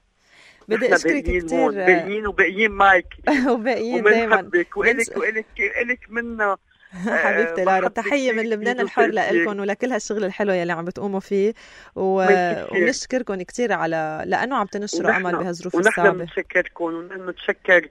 بدي 0.68 0.96
أشكرك 0.96 1.24
كثير 1.24 1.72
باقيين 1.72 2.28
وباقيين 2.28 2.72
معك. 2.72 3.14
وباقيين 3.52 4.04
دائما 4.04 4.50
والك 4.54 4.78
والك 4.78 5.18
والك 5.18 6.00
منا 6.10 6.58
حبيبتي 6.94 7.64
لارا 7.64 7.88
تحية 7.88 8.32
من 8.32 8.50
لبنان 8.50 8.80
الحر 8.80 9.08
لكم 9.08 9.60
ولكل 9.60 9.92
هالشغل 9.92 10.26
الحلو 10.26 10.54
يلي 10.54 10.74
عم 10.74 10.86
بتقوموا 10.86 11.20
فيه 11.20 11.54
و... 11.96 12.26
ونشكركم 12.72 13.42
كثير 13.42 13.74
على 13.74 14.24
لأنه 14.26 14.56
عم 14.56 14.66
تنشروا 14.66 15.16
أمل 15.16 15.38
بهالظروف 15.38 15.76
الصعبة. 15.76 16.10
ونحن 16.10 16.18
بنتشكركم 16.18 16.86
ونحن 16.86 17.26
بنتشكر 17.26 17.88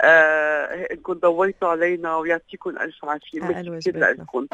آه 0.00 0.86
انكم 0.92 1.12
ضويتوا 1.12 1.68
علينا 1.68 2.16
ويعطيكم 2.16 2.70
ألف 2.70 3.04
عافية. 3.04 3.40
كثير 3.78 3.98
لكم 3.98 4.46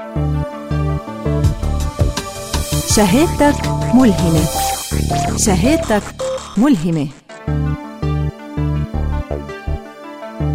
شهادتك 2.97 3.69
ملهمة. 3.95 4.45
شهادتك 5.47 6.03
ملهمة. 6.57 7.09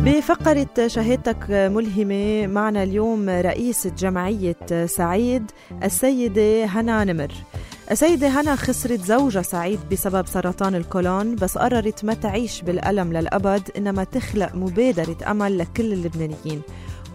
بفقرة 0.06 0.88
شهادتك 0.88 1.50
ملهمة 1.50 2.48
معنا 2.48 2.84
اليوم 2.84 3.30
رئيسة 3.30 3.90
جمعية 3.90 4.86
سعيد 4.86 5.52
السيدة 5.84 6.66
هنا 6.66 7.04
نمر. 7.04 7.32
السيدة 7.92 8.28
هنا 8.28 8.56
خسرت 8.56 9.02
زوجها 9.02 9.42
سعيد 9.42 9.80
بسبب 9.92 10.28
سرطان 10.28 10.76
الكولون 10.76 11.36
بس 11.36 11.58
قررت 11.58 12.06
ما 12.06 12.14
تعيش 12.14 12.62
بالألم 12.62 13.14
للأبد 13.14 13.70
إنما 13.78 14.04
تخلق 14.04 14.56
مبادرة 14.56 15.18
أمل 15.32 15.58
لكل 15.58 15.94
اللبنانيين. 15.94 16.62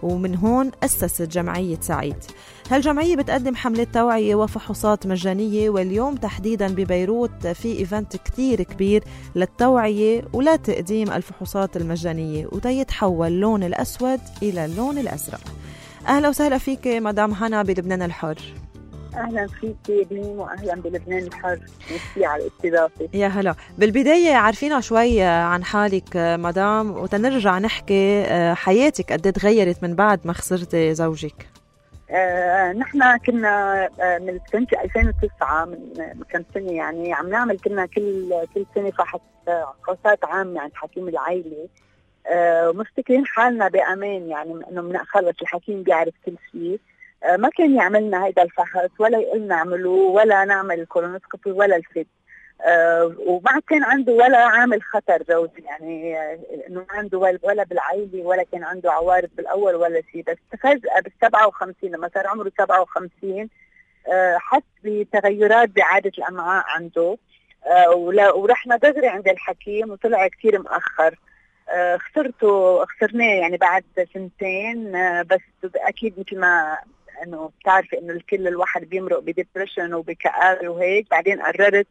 ومن 0.03 0.35
هون 0.35 0.71
أسست 0.83 1.21
جمعية 1.21 1.77
سعيد. 1.81 2.15
هالجمعية 2.71 3.15
بتقدم 3.15 3.55
حملة 3.55 3.83
توعية 3.83 4.35
وفحوصات 4.35 5.07
مجانية 5.07 5.69
واليوم 5.69 6.15
تحديدا 6.15 6.67
ببيروت 6.67 7.47
في 7.47 7.79
إيفنت 7.79 8.15
كتير 8.15 8.63
كبير 8.63 9.03
للتوعية 9.35 10.21
ولتقديم 10.33 11.11
الفحوصات 11.11 11.77
المجانية 11.77 12.45
وتيتحول 12.51 13.27
اللون 13.27 13.63
الأسود 13.63 14.19
إلى 14.43 14.65
اللون 14.65 14.97
الأزرق. 14.97 15.41
أهلا 16.07 16.29
وسهلا 16.29 16.57
فيك 16.57 16.87
مدام 16.87 17.31
هنا 17.31 17.63
بلبنان 17.63 18.01
الحر. 18.01 18.37
أهلا 19.15 19.47
فيكي 19.47 20.03
بنيم 20.11 20.39
واهلا 20.39 20.75
بلبنان 20.75 21.23
الحر. 21.23 21.59
ميرسي 21.91 22.25
على 22.25 22.43
الاستضافة. 22.43 23.09
يا 23.13 23.27
هلا. 23.27 23.55
بالبداية 23.77 24.33
عارفينا 24.33 24.81
شوي 24.81 25.21
عن 25.21 25.63
حالك 25.63 26.09
مدام 26.15 26.91
وتنرجع 26.91 27.59
نحكي 27.59 28.21
آه، 28.21 28.53
حياتك 28.53 29.13
قد 29.13 29.27
إيه 29.27 29.33
تغيرت 29.33 29.83
من 29.83 29.95
بعد 29.95 30.19
ما 30.25 30.33
خسرتي 30.33 30.93
زوجك؟ 30.93 31.60
آه 32.11 32.71
نحن 32.73 33.17
كنا 33.17 33.85
آه 33.99 34.17
من 34.17 34.39
سنة 34.51 34.67
2009 34.83 35.65
من 35.65 36.23
كم 36.29 36.43
سنة 36.53 36.71
يعني 36.71 37.13
عم 37.13 37.29
نعمل 37.29 37.59
كنا 37.59 37.85
كل 37.85 38.33
كل 38.55 38.65
سنة 38.75 38.91
فحص 38.91 39.19
فحوصات 39.47 40.25
عامة 40.25 40.61
عند 40.61 40.71
حكيم 40.75 41.07
العائلة 41.07 41.69
آه 42.27 42.69
ومفتكرين 42.69 43.25
حالنا 43.25 43.67
بأمان 43.67 44.29
يعني 44.29 44.51
إنه 44.71 44.81
من 44.81 44.97
خلص 44.97 45.35
الحكيم 45.41 45.83
بيعرف 45.83 46.13
كل 46.25 46.35
شيء. 46.51 46.79
آه، 47.23 47.37
ما 47.37 47.49
كان 47.49 47.75
يعملنا 47.75 48.25
هيدا 48.25 48.43
الفحص 48.43 48.89
ولا 48.99 49.17
يقول 49.19 49.47
نعمله 49.47 49.89
ولا 49.89 50.45
نعمل 50.45 50.79
الكولونوسكوبي 50.79 51.51
ولا 51.51 51.75
الفيد 51.75 52.07
آه 52.07 52.20
وما 53.25 53.61
كان 53.69 53.83
عنده 53.83 54.13
ولا 54.13 54.37
عامل 54.37 54.81
خطر 54.83 55.23
جوزي 55.29 55.61
يعني 55.65 56.19
آه 56.19 56.39
إنه 56.69 56.79
ما 56.79 56.85
عنده 56.89 57.17
ولا 57.17 57.63
بالعائلة 57.63 58.23
ولا 58.23 58.43
كان 58.51 58.63
عنده 58.63 58.91
عوارض 58.91 59.29
بالأول 59.37 59.75
ولا 59.75 60.01
شيء 60.11 60.23
بس 60.27 60.37
فجأة 60.63 60.99
بال 60.99 61.11
57 61.21 61.91
لما 61.91 62.09
صار 62.13 62.27
عمره 62.27 62.51
57 62.57 63.49
آه 64.11 64.37
حس 64.37 64.61
بتغيرات 64.83 65.69
بعاده 65.69 66.11
الأمعاء 66.17 66.63
عنده. 66.67 67.17
آه 67.65 67.95
ورحنا 68.35 68.77
دغري 68.77 69.07
عند 69.07 69.27
الحكيم 69.27 69.91
وطلع 69.91 70.27
كثير 70.27 70.61
مأخر. 70.61 71.19
آه 71.69 71.97
خسرته 71.97 72.85
خسرناه 72.85 73.33
يعني 73.41 73.57
بعد 73.57 73.83
سنتين. 74.13 74.95
آه 74.95 75.21
بس 75.21 75.41
أكيد 75.75 76.19
مثل 76.19 76.39
ما 76.39 76.77
إنه 77.23 77.51
بتعرفي 77.61 77.99
إنه 77.99 78.13
الكل 78.13 78.47
الواحد 78.47 78.81
بيمرق 78.81 79.19
بديبرشن 79.19 79.93
وبكآبة 79.93 80.69
وهيك. 80.69 81.09
بعدين 81.11 81.41
قررت 81.41 81.87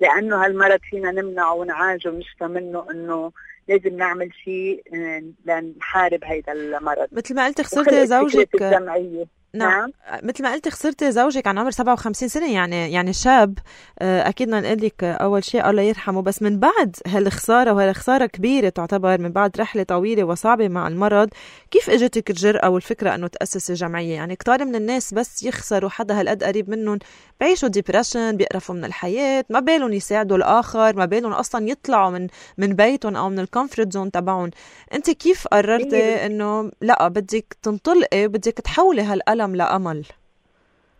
لأنه 0.00 0.44
هالمرض 0.44 0.80
فينا 0.90 1.10
نمنعه 1.10 1.54
ونعالجه 1.54 2.08
ونشفى 2.08 2.44
منه 2.44 2.86
إنه 2.90 3.32
لازم 3.68 3.96
نعمل 3.96 4.30
شيء 4.44 4.82
آه، 4.94 5.22
لنحارب 5.44 6.24
هيدا 6.24 6.52
المرض 6.52 7.08
مثل 7.12 7.34
ما 7.34 7.46
قلت 7.46 7.60
خسرتي 7.60 8.06
زوجك 8.06 8.54
الجمعية. 8.54 9.37
نعم. 9.58 9.92
نعم. 10.10 10.20
مثل 10.22 10.42
ما 10.42 10.52
قلتي 10.52 10.70
خسرتي 10.70 11.12
زوجك 11.12 11.46
عن 11.46 11.58
عمر 11.58 11.70
57 11.70 12.28
سنة 12.28 12.52
يعني 12.52 12.92
يعني 12.92 13.12
شاب. 13.12 13.58
آه، 13.98 14.28
أكيد 14.28 14.48
بدنا 14.48 14.60
نقول 14.60 14.86
لك 14.86 15.04
أول 15.04 15.44
شيء 15.44 15.70
الله 15.70 15.82
يرحمه. 15.82 16.22
بس 16.22 16.42
من 16.42 16.58
بعد 16.58 16.96
هالخسارة 17.06 17.72
وهالخسارة 17.72 18.26
كبيرة 18.26 18.68
تعتبر 18.68 19.20
من 19.20 19.32
بعد 19.32 19.56
رحلة 19.60 19.82
طويلة 19.82 20.24
وصعبة 20.24 20.68
مع 20.68 20.88
المرض 20.88 21.28
كيف 21.70 21.90
إجتك 21.90 22.30
الجرأة 22.30 22.68
والفكرة 22.70 23.14
إنه 23.14 23.26
تأسسي 23.26 23.74
جمعية؟ 23.74 24.14
يعني 24.14 24.36
كتار 24.36 24.64
من 24.64 24.74
الناس 24.74 25.14
بس 25.14 25.42
يخسروا 25.42 25.90
حدا 25.90 26.20
هالقد 26.20 26.44
قريب 26.44 26.70
منهم. 26.70 26.98
بيعيشوا 27.40 27.68
depression 27.68 28.36
بيقرفوا 28.36 28.74
من 28.74 28.84
الحياة 28.84 29.44
ما 29.50 29.60
بالهم 29.60 29.92
يساعدوا 29.92 30.36
الآخر 30.36 30.96
ما 30.96 31.04
بالهم 31.04 31.32
أصلا 31.32 31.68
يطلعوا 31.68 32.10
من 32.10 32.26
من 32.58 32.72
بيتهم 32.74 33.16
أو 33.16 33.28
من 33.28 33.38
ال 33.38 33.45
comfort 33.45 33.92
zone 33.92 34.10
تبعهم. 34.10 34.50
أنت 34.94 35.10
كيف 35.10 35.46
قررتي 35.48 36.26
إنه 36.26 36.70
لا 36.80 37.08
بدك 37.08 37.56
تنطلقي 37.62 38.28
بدك 38.28 38.52
تحولي 38.52 39.02
هالألم 39.02 39.47
لأمل. 39.54 40.04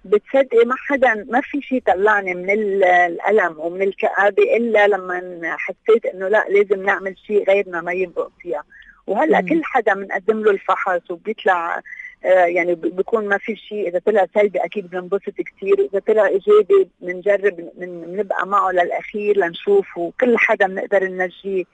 بتصدقي 0.04 0.64
ما 0.66 0.74
حدا 0.78 1.26
ما 1.30 1.40
في 1.40 1.62
شيء 1.62 1.82
طلعني 1.87 2.34
من 2.34 2.50
ال- 2.50 2.84
الألم 2.84 3.54
ومن 3.61 3.82
الكآبة 3.82 4.56
إلا 4.56 4.88
لما 4.88 5.56
حسيت 5.56 6.06
إنه 6.06 6.28
لا 6.28 6.44
لازم 6.48 6.82
نعمل 6.82 7.14
شيء 7.26 7.44
غيرنا 7.48 7.80
ما 7.80 7.92
ينبق 7.92 8.28
فيها. 8.40 8.64
وهلأ 9.06 9.40
مم. 9.40 9.48
كل 9.48 9.64
حدا 9.64 9.94
بنقدم 9.94 10.40
له 10.44 10.50
الفحص 10.50 11.11
وبيطلع 11.11 11.82
آه، 12.24 12.44
يعني 12.44 12.74
بيكون 12.74 13.28
ما 13.28 13.38
في 13.38 13.56
شيء 13.56 13.88
إذا 13.88 13.98
طلع 14.06 14.26
سلبي 14.34 14.58
أكيد 14.58 14.90
بننبسط 14.90 15.30
كثير 15.40 15.80
واذا 15.80 15.98
طلع 16.06 16.26
إيجابي 16.26 16.88
بنجرب 17.00 17.70
بنبقى 17.76 18.46
معه 18.46 18.70
للأخير 18.70 19.37
لنشوف 19.37 19.98
وكل 19.98 20.38
حدا 20.38 20.66
بنقدر 20.66 21.04
ننجيه 21.04 21.64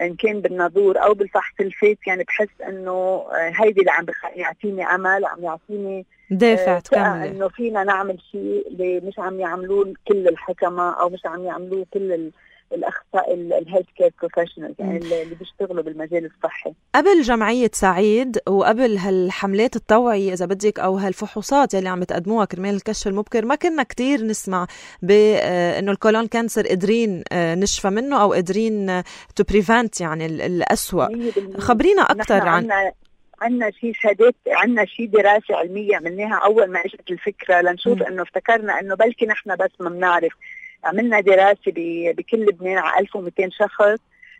إن 0.00 0.14
كان 0.14 0.40
بالناظور 0.40 1.02
أو 1.02 1.14
بالفحص 1.14 1.54
الفيس 1.60 1.96
يعني 2.06 2.24
بحس 2.24 2.60
إنه 2.68 2.90
آه، 2.90 3.52
هيدي 3.56 3.80
اللي 3.80 3.90
عم 3.90 4.06
يعطيني 4.36 4.84
أمل 4.84 5.24
عم 5.24 5.44
يعطيني 5.44 6.06
دافع 6.30 6.76
آه، 6.76 6.78
ثقة 6.78 7.12
تكملي. 7.12 7.28
إنه 7.28 7.48
فينا 7.48 7.84
نعمل 7.84 8.18
شيء 8.32 8.68
اللي 8.68 9.00
مش 9.00 9.18
عم 9.18 9.40
يعملوه 9.40 9.94
كل 10.08 10.28
الحكماء 10.28 11.00
أو 11.00 11.08
مش 11.08 11.26
عم 11.26 11.44
يعملوه 11.44 11.86
كل 11.94 12.30
الاخصائي 12.74 13.34
ال 13.34 13.41
health 13.41 13.86
care 13.96 14.10
professionals 14.20 14.74
يعني 14.78 14.96
اللي 14.96 15.34
بيشتغلوا 15.34 15.82
بالمجال 15.82 16.24
الصحي. 16.36 16.72
قبل 16.94 17.22
جمعية 17.22 17.70
سعيد 17.72 18.38
وقبل 18.48 18.96
هالحملات 18.96 19.76
التوعية 19.76 20.32
إذا 20.32 20.46
بدك 20.46 20.80
أو 20.80 20.96
هالفحوصات 20.96 21.74
يلي 21.74 21.88
عم 21.88 22.02
تقدموها 22.04 22.44
كرمال 22.44 22.74
الكشف 22.74 23.06
المبكر 23.06 23.44
ما 23.44 23.54
كنا 23.54 23.82
كتير 23.82 24.22
نسمع 24.24 24.66
بأنه 25.02 25.92
ال 25.92 25.98
colon 25.98 26.26
cancer 26.26 26.66
قادرين 26.68 27.22
آه، 27.32 27.54
نشفى 27.54 27.88
منه 27.90 28.22
أو 28.22 28.32
قادرين 28.32 29.02
to 29.36 29.44
prevent 29.44 30.00
يعني 30.00 30.26
ال- 30.26 30.40
الأسوأ. 30.40 31.06
100% 31.08 31.58
خبرينا 31.60 32.02
نحن 32.02 32.32
عن 32.32 32.48
عنا 32.48 32.92
عنا 33.40 33.70
شيء 33.70 33.92
شهادات 33.94 34.34
عنا 34.48 34.84
شيء 34.84 35.06
دراسة 35.06 35.54
علمية 35.56 35.96
عملناها 35.96 36.40
أول 36.44 36.70
ما 36.70 36.80
إجت 36.80 37.10
الفكرة 37.10 37.60
لنشوف. 37.60 38.02
إنه 38.02 38.22
افتكرنا 38.22 38.80
إنه 38.80 38.94
بلكي 38.94 39.26
نحن 39.26 39.56
بس 39.56 39.70
ما 39.80 39.90
بنعرف. 39.90 40.32
عملنا 40.84 41.20
دراسة 41.20 41.72
بكل 42.16 42.46
لبنان 42.46 42.78
على 42.78 43.00
1200 43.00 43.50
شخص. 43.50 43.98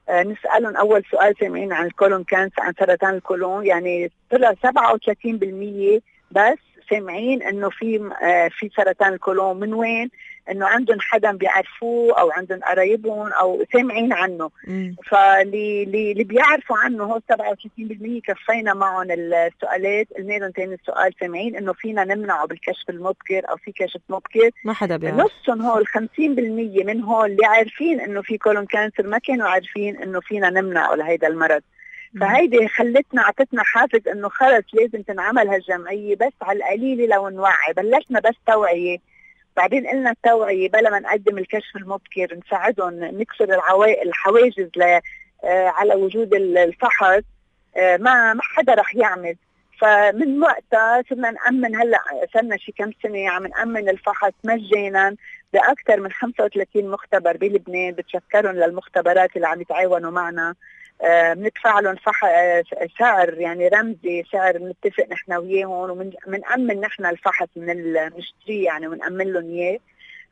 آه، 0.09 0.23
نسألهم 0.23 0.77
أول 0.77 1.05
سؤال 1.11 1.35
سامعين 1.41 1.73
عن 1.73 1.87
ال 1.87 1.93
colon 1.93 2.25
cancer 2.25 2.63
عن 2.63 2.73
سرطان 2.79 3.15
الكولون. 3.15 3.67
يعني 3.67 4.11
طلع 4.31 4.53
37% 4.53 6.01
بس 6.31 6.59
سامعين 6.91 7.43
إنه 7.43 7.71
في 7.71 8.11
آه، 8.23 8.49
في 8.49 8.71
سرطان 8.77 9.13
الكولون. 9.13 9.61
من 9.61 9.75
وين؟ 9.75 10.11
إنه 10.51 10.67
عندهم 10.67 10.97
حدا 11.01 11.33
بيعرفوه 11.33 12.21
أو 12.21 12.31
عندهم 12.31 12.61
قرايبهم 12.61 13.33
أو 13.33 13.65
سامعين 13.73 14.13
عنه. 14.13 14.51
فاللي 15.11 15.83
اللي 15.83 16.13
اللي 16.13 16.25
بيعرفوا 16.25 16.77
عنه 16.77 17.05
هو 17.05 17.21
37% 17.33 18.21
كفينا 18.25 18.75
معهم 18.75 19.11
السؤالات. 19.11 20.07
قلنا 20.19 20.35
لهم 20.35 20.51
ثاني 20.51 20.75
السؤال 20.75 21.15
سامعين 21.21 21.57
إنه 21.57 21.73
فينا 21.73 22.05
نمنعه 22.05 22.47
بالكشف 22.47 22.91
المبكر 22.91 23.51
أو 23.51 23.57
في 23.57 23.73
كشف 23.73 24.01
مبكر. 24.09 24.51
ما 24.65 24.73
حدا 24.73 24.97
بيعرف. 24.97 25.17
نصهم 25.17 25.63
هول 25.63 25.87
50% 25.87 26.85
من 26.85 27.01
هول 27.01 27.31
اللي 27.31 27.47
عارفين 27.47 28.01
إنه 28.01 28.23
في 28.23 28.39
كولون 28.39 28.67
كانسر 28.67 29.07
ما 29.07 29.19
كانوا 29.19 29.49
عارفين 29.49 30.03
إنه 30.03 30.21
فينا 30.21 30.51
نمنعه 30.51 30.95
لهيدا 30.95 31.29
المرض. 31.29 31.63
فهيدي 32.21 32.69
خلتنا 32.69 33.23
أعطتنا 33.23 33.63
حافز 33.63 34.09
إنه 34.09 34.29
خلص 34.29 34.65
لازم 34.73 35.03
تنعمل 35.03 35.49
هالجمعية 35.49 36.17
بس 36.17 36.33
على 36.43 36.59
القليلة 36.59 37.07
لو 37.17 37.29
نوعي 37.29 37.73
بلشنا 37.77 38.21
بس 38.21 38.35
توعية. 38.47 39.12
بعدين 39.57 39.87
قلنا 39.87 40.11
التوعية 40.11 40.69
بلا 40.69 40.91
ما 40.91 40.99
نقدم 40.99 41.39
الكشف 41.39 41.77
المبكر 41.77 42.39
نساعدهم 42.47 42.95
نكسر 43.05 43.45
العوا- 43.45 44.03
الحواجز 44.03 44.69
ل 44.77 44.83
آه، 45.45 45.69
على 45.69 45.95
وجود 45.95 46.35
ال- 46.35 46.59
الفحص 46.59 47.23
آه، 47.77 47.97
ما 47.97 48.35
ما 48.35 48.41
حدا 48.43 48.75
رح 48.75 48.95
يعمل. 48.95 49.37
فمن 49.81 50.43
وقتها 50.43 51.03
صرنا 51.11 51.31
نأمن 51.31 51.77
هلأ 51.77 51.99
صرنا 52.35 52.57
شي 52.57 52.73
كم 52.73 52.91
سنة 53.03 53.31
عم 53.31 53.47
نأمن 53.47 53.89
الفحص 53.89 54.33
مجانا 54.45 55.17
بأكثر 55.53 56.01
من 56.01 56.13
35 56.13 56.91
مختبر 56.91 57.37
بلبنان 57.37 57.93
بتشكرهم 57.93 58.55
للمختبرات 58.57 59.37
اللي 59.37 59.47
عم 59.47 59.61
يتعاونوا 59.61 60.11
معنا. 60.11 60.55
بندفع 61.35 61.81
لهم. 61.81 61.97
آه، 62.25 62.65
سعر 62.99 63.35
يعني 63.35 63.69
رمزي 63.69 64.25
سعر 64.33 64.59
بنتفق 64.59 65.07
نحن 65.11 65.33
وياهم 65.33 65.71
وبنأمن 66.27 66.81
نحن 66.81 67.07
الفحص 67.07 67.49
من 67.57 67.71
المشتري 67.71 68.63
يعني 68.63 68.87
وبنأمن 68.89 69.33
لهم 69.33 69.45
إياه 69.51 69.79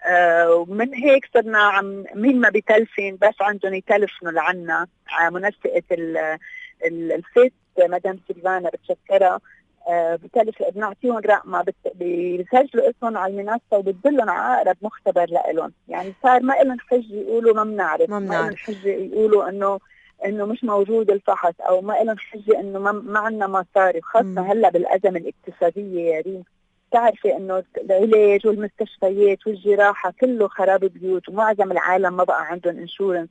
آه، 0.06 0.54
ومن 0.54 0.94
هيك 0.94 1.28
صرنا 1.34 1.58
عم 1.58 2.04
مين 2.14 2.40
ما 2.40 2.48
بتلفن 2.50 3.18
بس 3.20 3.34
عندهم 3.40 3.74
يتلفنوا 3.74 4.32
لعنا 4.32 4.86
على 5.08 5.30
منسقة 5.34 5.82
ال- 5.92 6.38
ال- 6.86 7.12
الفيس 7.12 7.52
مدام 7.78 8.20
سيلفانا 8.28 8.70
بتشكرها 8.70 9.40
آه، 9.88 10.16
بتلف 10.16 10.62
بنعطيهم 10.74 11.16
رقمها 11.18 11.64
بيسجلوا 11.94 12.90
اسمهم 12.90 13.16
على 13.16 13.32
المنصة 13.40 13.60
وبتدلهم 13.72 14.30
على 14.30 14.62
أقرب 14.62 14.76
مختبر 14.82 15.26
لهم 15.52 15.72
يعني 15.88 16.14
صار 16.22 16.42
ما 16.42 16.52
لهم 16.52 16.78
حجة 16.80 17.14
يقولوا 17.14 17.54
ما 17.54 17.64
بنعرف 17.64 18.10
ما 18.10 18.18
ما 18.18 18.26
بنعرف. 18.26 18.46
لهم 18.46 18.56
حجة 18.56 18.88
يقولوا 18.88 19.48
إنه 19.48 19.78
إنه 20.24 20.44
مش 20.44 20.64
موجود 20.64 21.10
الفحص 21.10 21.54
أو 21.60 21.80
ما 21.80 21.92
لهم 21.92 22.18
حجة 22.18 22.60
إنه 22.60 22.78
ما, 22.78 22.92
ما 22.92 23.18
عندنا 23.18 23.46
مصاري 23.46 24.00
خاصه. 24.00 24.52
هلأ 24.52 24.70
بالأزمة 24.70 25.18
الاقتصادية 25.18 26.14
يا 26.14 26.20
ريم 26.20 26.44
بتعرفي 26.90 27.36
إنه 27.36 27.62
العلاج 27.78 28.46
والمستشفيات 28.46 29.46
والجراحة 29.46 30.12
كله 30.20 30.48
خراب 30.48 30.84
بيوت 30.84 31.28
ومعظم 31.28 31.72
العالم 31.72 32.16
ما 32.16 32.24
بقى 32.24 32.46
عندهم 32.46 32.78
insurance 32.78 33.28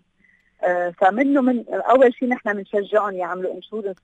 آه، 0.63 0.93
فمنه 0.97 1.41
من 1.41 1.63
أول 1.69 2.13
شيء 2.13 2.27
نحن 2.29 2.53
بنشجعهم 2.53 3.15
يعملوا 3.15 3.53
انشورنس 3.53 3.95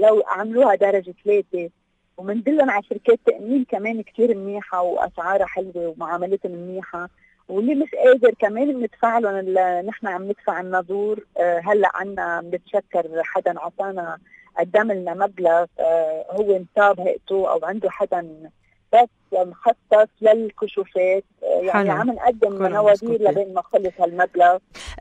لو 0.00 0.22
عملوها 0.26 0.74
درجة 0.74 1.14
ثلاثة. 1.24 1.70
ومندلهم 2.16 2.70
على 2.70 2.82
شركات 2.82 3.18
تأمين 3.26 3.64
كمان 3.64 4.02
كثير 4.02 4.36
منيحة 4.36 4.82
وأسعارها 4.82 5.46
حلوة 5.46 5.72
ومعاملتهم 5.96 6.52
منيحة. 6.52 7.08
واللي 7.48 7.74
مش 7.74 7.90
قادر 7.94 8.34
كمان 8.38 8.72
بندفع 8.72 9.18
لهم 9.18 9.58
نحن 9.86 10.06
عم 10.06 10.22
ندفع 10.22 10.60
الناظور. 10.60 11.24
آه، 11.38 11.58
هلأ 11.64 11.90
عنا 11.94 12.40
بنتشكر 12.40 13.22
حدا 13.22 13.60
عطانا 13.60 14.18
قدم 14.58 14.92
لنا 14.92 15.14
مبلغ 15.14 15.64
آه، 15.80 16.26
هو 16.30 16.58
نصاب 16.58 17.00
هيئته 17.00 17.50
أو 17.52 17.60
عنده 17.64 17.90
حدا 17.90 18.50
بس. 18.92 19.08
مخصص 19.32 20.08
للكشوفات 20.20 21.24
آه، 21.42 21.60
يعني 21.62 21.90
حلو. 21.90 22.00
عم 22.00 22.10
نقدم 22.10 22.84
مزبوط. 22.84 23.20
لبين 23.20 23.54
ما 23.54 23.62
خلص 23.62 23.92
هالمبلغ 24.00 24.58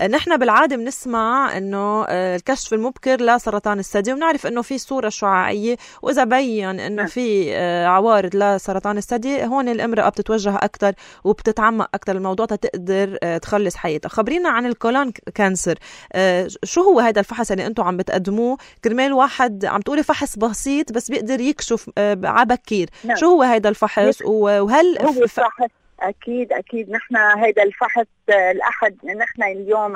نحن 0.09 0.37
بالعادة 0.37 0.75
بنسمع 0.75 1.57
إنه 1.57 2.05
آه، 2.07 2.35
الكشف 2.35 2.73
المبكر 2.73 3.21
لسرطان 3.21 3.79
الثدي 3.79 4.13
وبنعرف 4.13 4.47
إنه 4.47 4.61
في 4.61 4.77
صورة 4.77 5.09
شعاعية 5.09 5.77
وإذا 6.01 6.23
بين 6.23 6.79
إنه 6.79 6.95
نعم. 6.95 7.05
في 7.05 7.55
آه، 7.55 7.85
عوارض 7.85 8.35
لسرطان 8.35 8.97
الثدي 8.97 9.45
هون 9.45 9.69
الامرأة 9.69 10.09
بتتوجه 10.09 10.55
أكثر 10.55 10.93
وبتتعمق 11.23 11.89
أكثر 11.93 12.15
الموضوع 12.15 12.45
تقدر 12.45 13.17
آه، 13.23 13.37
تخلص 13.37 13.75
حياتها 13.75 14.09
خبرينا 14.09 14.49
عن 14.49 14.65
الكولون 14.65 15.11
كانسر 15.35 15.79
آه، 16.13 16.47
شو 16.63 16.81
هو 16.81 16.99
هذا 16.99 17.19
الفحص 17.19 17.51
اللي 17.51 17.65
أنتم 17.65 17.83
عم 17.83 17.97
بتقدموه 17.97 18.57
كرمال 18.83 19.13
واحد 19.13 19.65
عم 19.65 19.81
تقولي 19.81 20.03
فحص 20.03 20.37
بسيط 20.37 20.91
بس 20.91 21.11
بيقدر 21.11 21.39
يكشف 21.39 21.89
آه، 21.97 22.17
على 22.23 22.45
بكير 22.45 22.89
نعم. 23.03 23.17
شو 23.17 23.25
هو 23.25 23.43
هذا 23.43 23.69
الفحص 23.69 24.16
و- 24.25 24.60
وهل 24.62 24.97
هو 25.01 25.23
الفحص 25.23 25.69
أكيد 25.99 26.53
أكيد. 26.53 26.89
نحن 26.89 27.15
هيدا 27.15 27.63
الفحص 27.63 28.06
الأحد 28.30 28.95
نحن 29.06 29.43
اليوم 29.43 29.95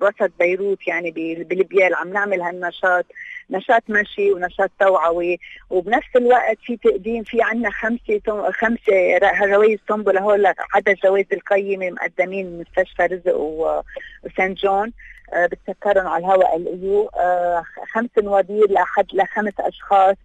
بوسط 0.00 0.30
بيروت 0.38 0.88
يعني 0.88 1.10
ب- 1.10 1.48
بليبيال 1.48 1.94
عم 1.94 2.12
نعمل 2.12 2.40
هالنشاط. 2.42 3.06
نشاط 3.50 3.82
مشي 3.88 4.32
ونشاط 4.32 4.70
توعوي 4.80 5.38
وبنفس 5.70 6.16
الوقت 6.16 6.58
في 6.62 6.76
تقديم 6.76 7.22
في 7.24 7.42
عندنا 7.42 7.70
خمسة 7.70 8.20
خمسة 8.50 9.18
جوائز 9.46 9.78
طنبله 9.88 10.20
هول 10.20 10.46
عدد 10.46 10.96
جوائز 11.04 11.26
القيمة 11.32 11.90
مقدمين 11.90 12.58
مستشفى 12.60 13.02
رزق 13.06 13.36
و- 13.36 13.80
وسانت 14.24 14.58
جون. 14.58 14.92
آه، 15.34 15.46
بتسكرهم 15.46 16.06
على 16.06 16.24
الهواء 16.26 16.56
الايو 16.56 17.06
آه، 17.08 17.64
خمس 17.92 18.08
نوادير 18.22 18.70
لاحد 18.70 19.06
لخمس 19.12 19.52
أشخاص 19.60 20.16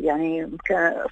يعني 0.00 0.50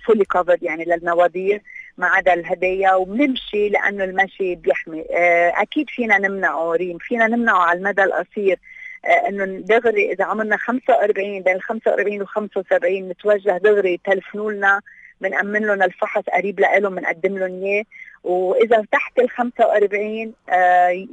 فولي 0.06 0.24
كفرد 0.24 0.62
يعني 0.62 0.84
للنوادير 0.84 1.62
ما 1.98 2.06
عدا 2.06 2.34
الهدايا. 2.34 2.94
وبنمشي 2.94 3.68
لأنه 3.68 4.04
المشي 4.04 4.54
بيحمي. 4.54 5.04
آه، 5.10 5.52
أكيد 5.62 5.90
فينا 5.90 6.18
نمنعه 6.18 6.72
ريم 6.72 6.98
فينا 6.98 7.26
نمنعه 7.26 7.58
على 7.62 7.78
المدى 7.78 8.02
القصير. 8.02 8.58
إنه 9.04 9.44
دغري 9.44 10.12
إذا 10.12 10.24
عملنا 10.24 10.56
45 10.56 11.40
بين 11.42 11.56
ال 11.56 11.62
45 11.62 12.22
و 12.22 12.24
75 12.24 13.08
نتوجه 13.08 13.58
دغري 13.58 14.00
تلفنوا 14.04 14.52
لنا 14.52 14.80
بنأمن 15.20 15.66
لهم 15.66 15.82
الفحص 15.82 16.22
قريب 16.22 16.60
لهم 16.60 16.94
بنقدم 16.94 17.38
لهم 17.38 17.64
إياه. 17.64 17.84
وإذا 18.24 18.84
تحت 18.92 19.18
ال 19.18 19.30
45 19.30 20.32
آه، 20.48 21.06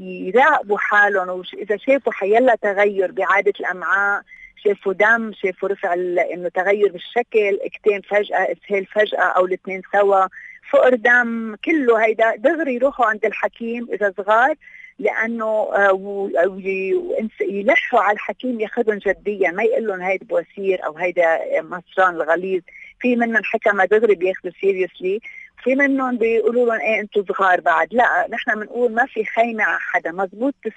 يراقبوا 0.00 0.78
حالهم 0.78 1.28
وإذا 1.28 1.76
شافوا 1.76 2.12
حيلا 2.12 2.54
تغير 2.62 3.12
بعادة 3.12 3.52
الأمعاء 3.60 4.22
شافوا 4.64 4.92
دم 4.92 5.32
شافوا 5.32 5.68
رفع 5.68 5.94
إنه 6.34 6.48
تغير 6.48 6.92
بالشكل 6.92 7.58
اكتين 7.62 8.00
فجأة 8.00 8.48
إسهال 8.52 8.86
فجأة 8.86 9.22
أو 9.22 9.46
الاثنين 9.46 9.82
سوا 9.92 10.26
فقر 10.72 10.94
دم 10.94 11.56
كله 11.64 12.04
هيدا 12.04 12.36
دغري 12.36 12.74
يروحوا 12.74 13.06
عند 13.06 13.24
الحكيم 13.24 13.88
إذا 13.92 14.12
صغار 14.16 14.54
لأنه 15.00 15.46
آه، 15.46 16.30
يلحوا 17.40 18.00
على 18.00 18.14
الحكيم 18.14 18.60
ياخذهم 18.60 18.98
جديا 18.98 19.50
ما 19.50 19.62
يقول 19.62 19.86
لهم 19.86 20.00
هيدا 20.00 20.26
بواسير 20.26 20.86
أو 20.86 20.96
هيدا 20.96 21.38
مصران 21.62 22.14
الغليظ. 22.14 22.62
في 23.00 23.16
منهم 23.16 23.42
حكمة 23.44 23.84
دغري 23.84 24.14
بياخذوا 24.14 24.52
سيريسلي 24.60 25.20
في 25.64 25.74
منهم 25.74 26.18
بيقولوا 26.18 26.66
لهم 26.66 26.80
إيه 26.80 27.00
أنتم 27.00 27.24
صغار 27.24 27.60
بعد. 27.60 27.88
لا 27.94 28.26
نحن 28.30 28.60
بنقول 28.60 28.92
ما 28.92 29.06
في 29.06 29.24
خيمة 29.24 29.64
على 29.64 29.78
حدا. 29.80 30.12
مزبوط 30.12 30.54
90% 30.66 30.70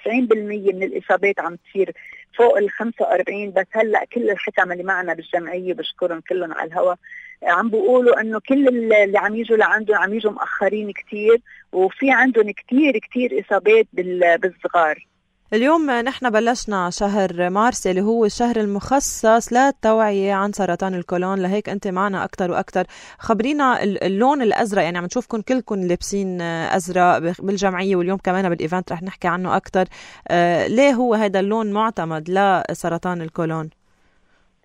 من 0.74 0.82
الإصابات 0.82 1.40
عم 1.40 1.56
تصير 1.56 1.92
فوق 2.38 2.58
ال 2.58 2.70
45 2.70 3.50
بس 3.50 3.66
هلأ 3.70 4.04
كل 4.04 4.30
الحكم 4.30 4.72
اللي 4.72 4.82
معنا 4.82 5.14
بالجمعية 5.14 5.74
بشكرهم 5.74 6.20
كلهم 6.20 6.52
على 6.52 6.68
الهواء 6.68 6.96
عم 7.42 7.70
بيقولوا 7.70 8.20
إنه 8.20 8.40
كل 8.48 8.68
اللي 8.68 9.18
عم 9.18 9.36
يجوا 9.36 9.56
لعندهم 9.56 9.96
عم 9.96 10.14
يجوا 10.14 10.32
مأخرين 10.32 10.92
كثير 10.92 11.40
وفي 11.72 12.10
عندهم 12.10 12.50
كثير 12.50 12.98
كثير 12.98 13.44
إصابات 13.46 13.86
بالصغار. 13.92 15.06
اليوم 15.52 15.90
نحن 15.90 16.30
بلشنا 16.30 16.90
شهر 16.90 17.50
مارس 17.50 17.86
اللي 17.86 18.00
هو 18.00 18.24
الشهر 18.24 18.56
المخصص 18.56 19.52
للتوعية 19.52 20.32
عن 20.32 20.52
سرطان 20.52 20.94
الكولون. 20.94 21.42
لهيك 21.42 21.68
أنت 21.68 21.88
معنا 21.88 22.24
أكثر 22.24 22.50
وأكثر 22.50 22.84
خبرينا 23.18 23.82
اللون 23.82 24.42
الأزرق 24.42 24.82
يعني 24.82 24.98
عم 24.98 25.04
نشوفكم 25.04 25.40
كلكم 25.40 25.74
لابسين 25.74 26.40
أزرق 26.40 27.18
بالجمعية 27.18 27.96
واليوم 27.96 28.18
كمان 28.18 28.48
بالإيفنت 28.48 28.92
رح 28.92 29.02
نحكي 29.02 29.28
عنه 29.28 29.56
أكثر 29.56 29.84
آه، 30.28 30.66
ليه 30.66 30.92
هو 30.92 31.14
هذا 31.14 31.40
اللون 31.40 31.72
معتمد 31.72 32.30
لسرطان 32.30 33.22
الكولون؟ 33.22 33.70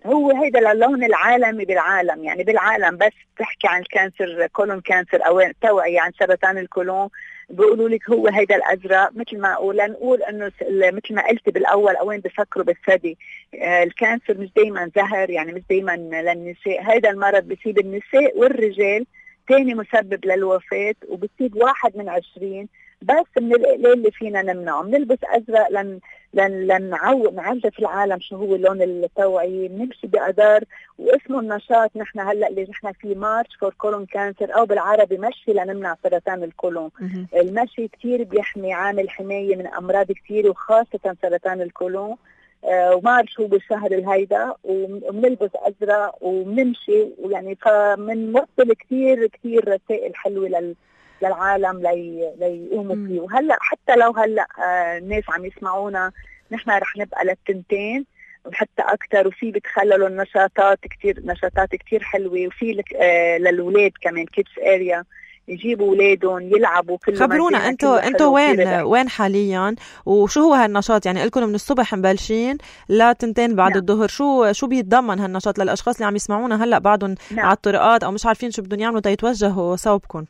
هو 0.06 0.30
هيدا 0.30 0.72
اللون 0.72 1.04
العالمي 1.04 1.64
بالعالم 1.64 2.24
يعني 2.24 2.44
بالعالم 2.44 2.96
بس 2.96 3.12
تحكي 3.38 3.68
عن 3.68 3.80
ال 3.80 3.89
cancer 3.89 4.46
colon 4.46 4.80
cancer 4.80 5.26
أو 5.26 5.50
توعية 5.62 6.00
عن 6.00 6.12
سرطان 6.18 6.58
الكولون. 6.58 7.08
بيقولوا 7.50 7.88
لك 7.88 8.10
هو 8.10 8.26
هيدا 8.26 8.56
الأزرق 8.56 9.10
مثل 9.14 9.38
ما 9.40 9.52
أقول 9.52 9.76
لنقول 9.76 10.22
إنه 10.22 10.52
مثل 10.70 11.14
ما 11.14 11.28
قلت 11.28 11.48
بالأول 11.48 11.96
اوين 11.96 12.20
بفكروا 12.20 12.64
بالثدي. 12.64 13.18
آه، 13.54 13.82
ال 13.82 13.90
cancer 13.90 14.38
مش 14.38 14.48
دائما 14.56 14.90
زهر 14.96 15.30
يعني 15.30 15.52
مش 15.52 15.62
دائما 15.70 15.96
للنساء. 15.96 16.82
هيدا 16.90 17.10
المرض 17.10 17.44
بيصيب 17.44 17.78
النساء 17.78 18.38
والرجال. 18.38 19.06
ثاني 19.48 19.74
مسبب 19.74 20.26
للوفاة 20.26 20.94
وبتصيب 21.08 21.56
واحد 21.56 21.96
من 21.96 22.08
عشرين. 22.08 22.68
بس 23.02 23.42
من 23.42 23.54
القليل 23.54 23.92
اللي 23.92 24.10
فينا 24.10 24.42
نمنعه؟ 24.42 24.82
بنلبس 24.82 25.18
أزرق 25.24 25.70
لن 25.70 26.00
لن 26.34 26.66
لنعو 26.66 27.30
نعرف 27.30 27.78
العالم 27.78 28.20
شو 28.20 28.36
هو 28.36 28.56
لون 28.56 28.82
التوعية. 28.82 29.68
بنمشي 29.68 30.06
بأدار 30.06 30.64
واسمه 30.98 31.40
النشاط. 31.40 31.90
نحن 31.96 32.20
هلأ 32.20 32.48
اللي 32.48 32.66
نحن 32.70 32.92
في 32.92 33.14
March 33.14 33.56
for 33.60 33.74
colon 33.78 34.06
cancer 34.06 34.56
أو 34.56 34.66
بالعربي 34.66 35.18
مشي 35.18 35.52
لنمنع 35.52 35.96
سرطان 36.02 36.42
الكولون. 36.42 36.90
المشي 37.36 37.88
كثير 37.88 38.24
بيحمي 38.24 38.72
عامل 38.72 39.10
حماية 39.10 39.56
من 39.56 39.66
أمراض 39.66 40.12
كثير 40.12 40.50
وخاصة 40.50 41.16
سرطان 41.22 41.62
الكولون. 41.62 42.16
آه 42.64 42.94
و 42.94 43.02
March 43.02 43.40
هو 43.40 43.46
بالشهر 43.46 43.92
الهيدا. 43.92 44.54
وبنلبس 44.64 45.50
أزرق. 45.54 46.18
وبنمشي 46.20 47.08
ويعني 47.18 47.54
فبنوصل 47.54 48.72
كثير 48.80 49.26
كثير 49.26 49.68
رسائل 49.68 50.16
حلوة 50.16 50.48
لل 50.48 50.74
للعالم 51.22 51.78
لي 51.78 52.32
ليقوموا 52.38 53.08
فيه. 53.08 53.20
وهلأ 53.20 53.56
حتى 53.60 53.96
لو 53.96 54.10
هلأ 54.10 54.46
آه، 54.58 54.98
الناس 54.98 55.24
عم 55.28 55.44
يسمعونا 55.44 56.12
نحن 56.52 56.70
رح 56.70 56.96
نبقى 56.96 57.24
للتنتين 57.24 58.06
وحتى 58.44 58.82
أكثر 58.82 59.28
وفي 59.28 59.50
بتخللوا 59.50 60.08
النشاطات 60.08 60.78
كثير 60.80 61.20
نشاطات 61.24 61.68
كثير 61.76 62.02
حلوة. 62.02 62.46
وفي 62.46 62.82
آه 62.96 63.38
للاولاد 63.38 63.92
كمان 64.02 64.26
kids 64.26 64.50
area 64.74 65.04
يجيبوا 65.48 65.88
اولادهم 65.88 66.40
يلعبوا 66.40 66.98
كل 67.06 67.16
خبرونا 67.16 67.68
أنتوا 67.68 68.06
أنتوا 68.06 68.26
وين 68.26 68.68
وين 68.82 69.08
حاليا؟ 69.08 69.74
وشو 70.06 70.40
هو 70.40 70.54
هالنشاط؟ 70.54 71.06
يعني 71.06 71.24
لكم 71.24 71.42
من 71.48 71.54
الصبح 71.54 71.94
مبلشين 71.94 72.58
لتنتين 72.88 73.54
بعد 73.54 73.70
نعم. 73.70 73.80
الظهر. 73.80 74.08
شو 74.08 74.52
شو 74.52 74.66
بيتضمن 74.66 75.20
هالنشاط 75.20 75.58
للأشخاص 75.58 75.94
اللي 75.94 76.06
عم 76.06 76.16
يسمعونا؟ 76.16 76.64
هلأ 76.64 76.78
بعدهم 76.78 77.14
نعم. 77.30 77.46
على 77.46 77.54
الطرقات 77.54 78.04
أو 78.04 78.10
مش 78.10 78.26
عارفين 78.26 78.50
شو 78.50 78.62
بدهم 78.62 78.80
يعملوا 78.80 79.00
تيتوجهوا 79.00 79.76
صوبكم 79.76 80.24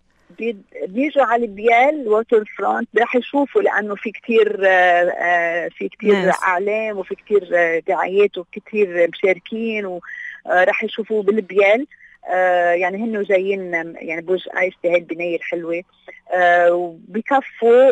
بيجوا 0.86 1.24
على 1.24 1.44
البيال 1.44 2.08
waterfront 2.08 2.88
رح 2.98 3.16
يشوفوا 3.16 3.62
لأنه 3.62 3.94
في 3.94 4.10
كثير 4.10 4.60
آه، 4.66 5.10
آه، 5.10 5.68
في 5.68 5.88
كثير 5.88 6.30
إعلام 6.42 6.98
وفي 6.98 7.14
كثير 7.14 7.48
آه، 7.54 7.82
دعايات 7.88 8.38
وكثير 8.38 9.08
مشاركين 9.12 9.86
ورح 9.86 10.84
يشوفوا 10.84 11.22
بالبيال. 11.22 11.86
يعني 12.74 12.96
هن 12.96 13.22
جايين 13.22 13.74
يعني 13.74 14.20
برج 14.20 14.48
آيس 14.58 14.74
هي 14.84 14.96
البنايه 14.96 15.36
الحلوه 15.36 15.82
وبكفوا 16.70 17.90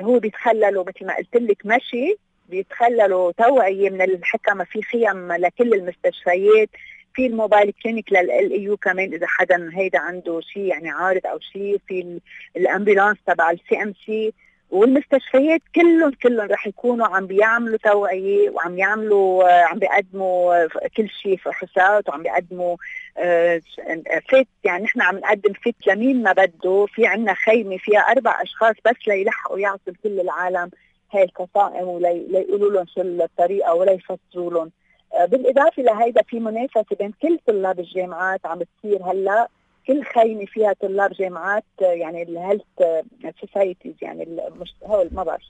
هو 0.00 0.18
بيتخللوا 0.18 0.84
مثل 0.84 1.06
ما 1.06 1.16
قلت 1.16 1.36
لك 1.36 1.66
مشي 1.66 2.16
بيتخللوا 2.48 3.32
توعيه 3.32 3.90
من 3.90 4.02
الحكما 4.02 4.64
في 4.64 4.82
خيم 4.82 5.32
لكل 5.32 5.74
المستشفيات. 5.74 6.68
في 7.18 7.26
ال 7.26 7.33
mobile 7.33 7.72
clinic 7.82 8.12
لل 8.12 8.30
AU 8.30 8.76
كمان 8.76 9.12
إذا 9.12 9.26
حدا 9.26 9.70
هيدا 9.74 9.98
عنده 9.98 10.40
شيء 10.40 10.62
يعني 10.62 10.90
عارض 10.90 11.26
أو 11.26 11.38
شيء 11.40 11.80
في 11.88 12.20
ال 12.56 12.62
ambulance 12.62 13.18
تبع 13.26 13.50
ال 13.50 13.82
CMC 13.82 14.32
والمستشفيات 14.70 15.60
كلهم 15.74 16.12
كلهم 16.22 16.48
رح 16.48 16.66
يكونوا 16.66 17.06
عم 17.06 17.26
بيعملوا 17.26 17.78
توعية 17.78 18.50
وعم 18.50 18.78
يعملوا 18.78 19.44
عم 19.64 19.78
بيقدموا 19.78 20.66
كل 20.96 21.08
شيء 21.08 21.36
فحوصات 21.36 22.08
وعم 22.08 22.22
بيقدموا 22.22 22.76
آه، 23.18 23.60
FIT 24.28 24.48
يعني 24.64 24.84
نحن 24.84 25.00
عم 25.00 25.18
نقدم 25.18 25.52
FIT 25.52 25.86
لمين 25.86 26.22
ما 26.22 26.32
بده 26.32 26.86
في 26.94 27.06
عندنا 27.06 27.34
خيمة 27.34 27.76
فيها 27.76 28.00
أربع 28.00 28.42
أشخاص 28.42 28.74
بس 28.84 29.08
ليلحقوا 29.08 29.58
يعطوا 29.58 29.92
كل 30.02 30.20
العالم 30.20 30.70
هاي 31.12 31.22
القصائم 31.22 31.88
وليقولوا 31.88 32.72
لهم 32.72 32.86
شو 32.94 33.00
الطريقة 33.00 33.74
ولا 33.74 33.92
يفسروا 33.92 34.50
لهم. 34.50 34.66
آه، 34.66 34.70
بالإضافة 35.24 35.82
لهيدا 35.82 36.22
في 36.22 36.40
منافسة 36.40 36.96
بين 36.98 37.12
كل 37.22 37.38
طلاب 37.46 37.80
الجامعات 37.80 38.46
عم 38.46 38.62
تصير 38.62 39.02
هلا. 39.02 39.48
كل 39.86 40.04
خيمة 40.04 40.44
فيها 40.44 40.72
طلاب 40.72 41.12
جامعات 41.12 41.64
آه، 41.82 41.84
يعني 41.84 42.22
ال 42.22 42.28
health 42.28 42.62
societies 43.40 43.94
آه، 44.02 44.06
يعني 44.06 44.40
مش 44.60 44.74
هول 44.84 45.08
ما 45.12 45.22
بعرف. 45.22 45.42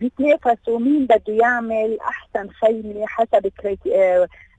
بيتنافسوا 0.00 0.78
مين 0.78 1.06
بده 1.06 1.22
يعمل 1.34 1.98
أحسن 2.00 2.48
خيمة 2.48 3.06
حسب 3.06 3.52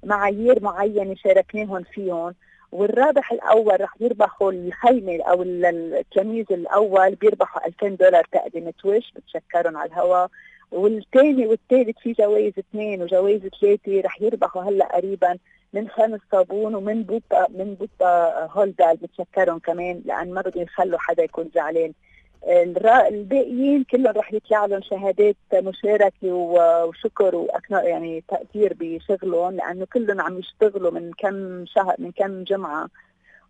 معايير 0.03 0.63
معينة 0.63 1.15
شاركناهم 1.15 1.83
فيهم. 1.83 2.35
والرابح 2.71 3.31
الأول 3.31 3.81
رح 3.81 3.93
يربحوا 3.99 4.51
الخيمة 4.51 5.23
أو 5.23 5.43
التلميذ 5.43 6.45
الأول 6.51 7.15
بيربحوا 7.15 7.67
2000 7.67 7.87
دولار 7.87 8.23
تقدمه 8.31 8.73
وش 8.85 9.11
بتشكرهم 9.15 9.77
على 9.77 9.89
الهواء 9.89 10.29
والثاني 10.71 11.47
والثالث 11.47 11.97
في 11.99 12.13
جوائز 12.13 12.53
اثنين 12.59 13.01
وجوائز 13.01 13.41
ثلاثة 13.61 14.01
رح 14.01 14.21
يربحوا 14.21 14.63
هلا 14.63 14.95
قريبا 14.95 15.37
من 15.73 15.89
خان 15.89 16.19
صابون 16.31 16.75
ومن 16.75 17.03
بوطه 17.03 17.47
من 17.49 17.73
بوطه 17.73 18.29
هولدال 18.45 18.97
بتشكرهم 18.97 19.59
كمان 19.59 20.01
لأن 20.05 20.33
ما 20.33 20.41
بدهم 20.41 20.63
يخلوا 20.63 20.99
حدا 20.99 21.23
يكون 21.23 21.49
زعلان 21.55 21.93
الباقيين 22.47 23.83
كلهم 23.83 24.17
رح 24.17 24.33
يطلع 24.33 24.65
لهم 24.65 24.81
شهادات 24.81 25.35
مشاركة 25.53 26.33
وشكر 26.33 27.47
يعني 27.71 28.23
تقدير 28.27 28.75
بشغلهم 28.79 29.55
لأنه 29.55 29.87
كلهم 29.93 30.21
عم 30.21 30.39
يشتغلوا 30.39 30.91
من 30.91 31.11
كم 31.17 31.65
شهر 31.65 31.95
من 31.99 32.11
كم 32.11 32.43
جمعة. 32.43 32.89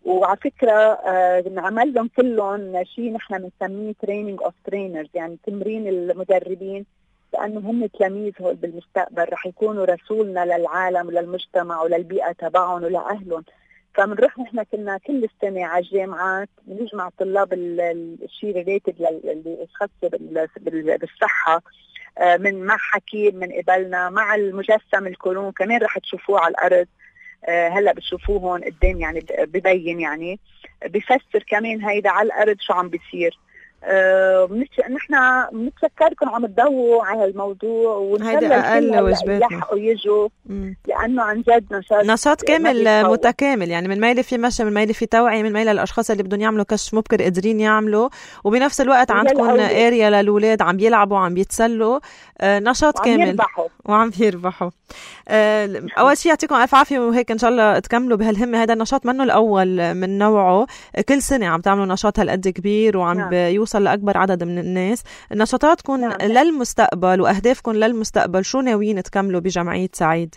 وعلى 0.05 0.37
فكرة 0.37 0.71
آه 0.71 1.43
نعمل 1.49 1.93
لهم 1.93 2.09
كلهم 2.17 2.83
شيء 2.83 3.11
نحن 3.11 3.37
بنسميه 3.61 3.93
training 4.01 4.41
of 4.43 4.53
trainers 4.65 5.07
يعني 5.13 5.37
تمرين 5.43 5.87
المدربين 5.87 6.85
لأنه 7.33 7.59
هم 7.59 7.85
تلاميذ 7.85 8.33
هول 8.41 8.55
بالمستقبل 8.55 9.25
رح 9.29 9.45
يكونوا 9.45 9.85
رسولنا 9.85 10.45
للعالم 10.45 11.07
وللمجتمع 11.07 11.81
وللبيئة 11.81 12.31
تبعهم 12.31 12.83
ولأهلهم. 12.83 13.43
فبنروح 13.93 14.39
نحن 14.39 14.63
كنا 14.63 14.97
كل 14.97 15.23
السنة 15.23 15.65
على 15.65 15.85
الجامعات 15.85 16.49
بنجمع 16.67 17.09
طلاب 17.19 17.53
الشيء 17.53 18.55
ريليتد 18.55 18.95
اللي 19.01 19.67
خاص 19.73 19.89
بالصحة. 20.71 21.61
آه، 22.17 22.37
من 22.37 22.63
مع 22.63 22.77
حكيم 22.77 23.35
من 23.35 23.51
قبلنا 23.51 24.09
مع 24.09 24.35
المجسم 24.35 25.07
الكولون 25.07 25.51
كمان 25.51 25.81
رح 25.81 25.97
تشوفوه 25.97 26.39
على 26.39 26.51
الأرض. 26.51 26.87
آه، 27.45 27.69
هلأ 27.69 27.93
بتشوفوه 27.93 28.39
هون 28.39 28.63
قدام 28.63 28.99
يعني 29.01 29.25
ببين 29.39 29.99
يعني. 29.99 30.39
بفسر 30.85 31.43
كمان 31.47 31.81
هيدا 31.81 32.09
على 32.09 32.25
الأرض 32.25 32.57
شو 32.59 32.73
عم 32.73 32.89
بيصير. 32.89 33.39
نحن 34.89 35.45
بنتشكركم 35.51 36.29
عم 36.29 36.45
تضووا 36.45 37.03
على 37.03 37.25
الموضوع 37.25 37.95
وان 37.95 38.23
شاء 38.23 38.35
هيدي 38.35 38.45
الله 38.45 38.55
أقل 38.55 38.77
الكل 38.77 38.93
هلأ 38.93 39.01
واجباتنا. 39.01 39.47
يلحقوا 39.51 39.77
يجوا. 39.77 40.29
لأنه 40.87 41.23
عن 41.23 41.41
جد 41.41 41.65
نشاط 41.71 42.05
نشاط 42.05 42.49
ما 42.49 42.57
كامل. 42.57 43.03
متكامل 43.11 43.69
يعني 43.69 43.87
من 43.87 44.01
ميلة 44.01 44.21
في 44.21 44.37
مشي 44.37 44.63
من 44.63 44.73
ميلة 44.73 44.93
في 44.93 45.05
توعية 45.05 45.43
من 45.43 45.53
ميلة 45.53 45.71
الأشخاص 45.71 46.11
اللي 46.11 46.23
بدهم 46.23 46.41
يعملوا 46.41 46.65
كشف 46.65 46.93
مبكر 46.93 47.21
قادرين 47.21 47.59
يعملوا 47.59 48.09
وبنفس 48.43 48.81
الوقت 48.81 49.11
عندكم. 49.11 49.49
اريا 49.49 50.09
للأولاد 50.09 50.61
عم 50.61 50.77
بيلعبوا 50.77 51.17
عم 51.17 51.33
بيتسلوا 51.33 51.99
آه، 52.41 52.59
نشاط 52.59 52.99
وعم 52.99 53.05
كامل 53.05 53.27
يربحوا 53.27 53.67
وعم 53.85 54.11
يربحوا 54.19 54.69
آه، 55.27 55.83
أول 55.97 56.17
شيء 56.17 56.29
يعطيكم 56.29 56.55
ألف 56.55 56.75
عافية 56.75 56.99
وهيك 56.99 57.31
إن 57.31 57.37
شاء 57.37 57.49
الله 57.49 57.79
تكملوا 57.79 58.17
بهالهمة 58.17 58.63
هذا 58.63 58.73
النشاط 58.73 59.05
منه 59.05 59.23
الأول 59.23 59.93
من 59.93 60.17
نوعه 60.17 60.67
كل 61.09 61.21
سنة 61.21 61.47
عم 61.47 61.61
تعملوا 61.61 61.85
نشاط 61.85 62.19
هالقد 62.19 62.47
كبير 62.47 62.97
وعم 62.97 63.17
نعم. 63.17 63.29
بيوصل 63.29 63.68
لأكبر 63.75 64.17
عدد 64.17 64.43
من 64.43 64.59
الناس. 64.59 65.03
النشاطاتكم 65.31 65.99
نعم. 66.01 66.17
للمستقبل 66.21 67.21
واهدافكم 67.21 67.71
للمستقبل 67.71 68.45
شو 68.45 68.61
ناويين 68.61 69.03
تكملوا 69.03 69.41
بجمعيه 69.41 69.89
سعيد؟ 69.93 70.35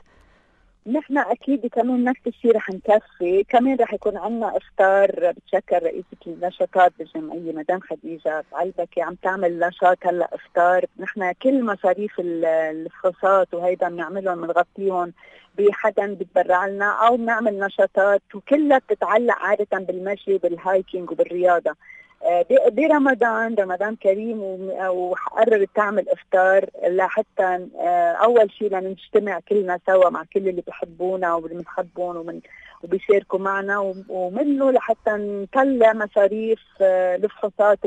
نحن 0.87 1.18
أكيد 1.18 1.66
كمان 1.66 2.05
نفس 2.05 2.21
الشيء 2.27 2.57
رح 2.57 2.71
نكفي. 2.71 3.45
كمان 3.49 3.77
رح 3.81 3.95
يكون 3.95 4.16
عندنا 4.16 4.57
إفطار 4.57 5.33
بتشكر 5.37 5.83
رئيسة 5.83 6.16
النشاطات 6.27 6.92
بالجمعية 6.99 7.53
مدام 7.53 7.81
خديجة 7.81 8.45
بعلبكي 8.53 9.03
عم 9.03 9.14
تعمل 9.14 9.59
نشاط 9.59 9.99
هلأ 10.07 10.29
إفطار. 10.35 10.85
نحن 10.99 11.33
كل 11.33 11.64
مصاريف 11.64 12.21
ال- 12.21 12.45
الفحوصات 12.45 13.55
وهيدا 13.55 13.88
بنعملهم 13.88 14.40
بنغطيهم 14.47 15.12
بحدا 15.59 16.14
بتبرع 16.14 16.66
لنا 16.66 17.07
أو 17.07 17.16
بنعمل 17.16 17.59
نشاطات 17.59 18.23
وكلها 18.35 18.79
بتتعلق 18.79 19.35
عادة 19.35 19.79
بالمشي 19.79 20.35
وبالهايكينج 20.35 21.11
وبالرياضة. 21.11 21.75
برمضان 22.73 23.55
رمضان 23.55 23.97
كريم 23.97 24.43
وقررت 24.89 25.69
تعمل 25.75 26.09
افطار 26.09 26.67
لحتى 26.89 27.69
آه، 27.81 28.13
أول 28.13 28.53
شيء 28.53 28.69
لنجتمع 28.79 29.41
كلنا 29.49 29.79
سوا 29.87 30.11
مع 30.11 30.25
كل 30.35 30.49
اللي 30.49 30.63
بحبونا 30.67 31.35
واللي 31.35 31.59
بنحبهم 31.59 32.17
ومن 32.17 32.41
وبيشاركوا 32.83 33.39
معنا 33.39 33.79
وم- 33.79 34.05
ومنه 34.09 34.71
لحتى 34.71 35.11
نطلع 35.11 35.93
مصاريف 35.93 36.61
آه، 36.81 37.17
الفحوصات 37.17 37.79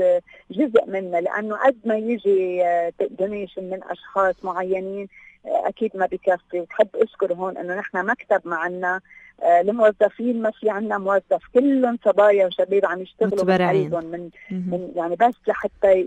آه، 0.00 0.22
جزء 0.50 0.86
منها. 0.86 1.20
لأنه 1.20 1.56
قد 1.56 1.76
ما 1.84 1.96
يجي 1.96 2.62
دونيشن 3.10 3.64
من 3.70 3.80
أشخاص 3.90 4.44
معينين 4.44 5.08
آه، 5.46 5.68
أكيد 5.68 5.90
ما 5.96 6.06
بكفي. 6.06 6.60
وبحب 6.60 6.88
أشكر 6.94 7.32
هون 7.34 7.56
إنه 7.56 7.74
نحن 7.74 8.06
مكتب 8.06 8.40
معنا 8.44 8.96
آه، 8.96 9.00
الموظفين 9.42 10.42
ما 10.42 10.50
في 10.50 10.70
عنا 10.70 10.98
موظف 10.98 11.42
كلهم 11.54 11.98
صبايا 12.04 12.46
وشباب 12.46 12.80
عم 12.84 13.00
يشتغلوا 13.02 13.30
من 13.34 13.38
متبرعين. 13.40 13.90
من. 13.90 14.30
من 14.50 14.88
يعني 14.96 15.16
بس 15.16 15.34
لحتى 15.48 16.06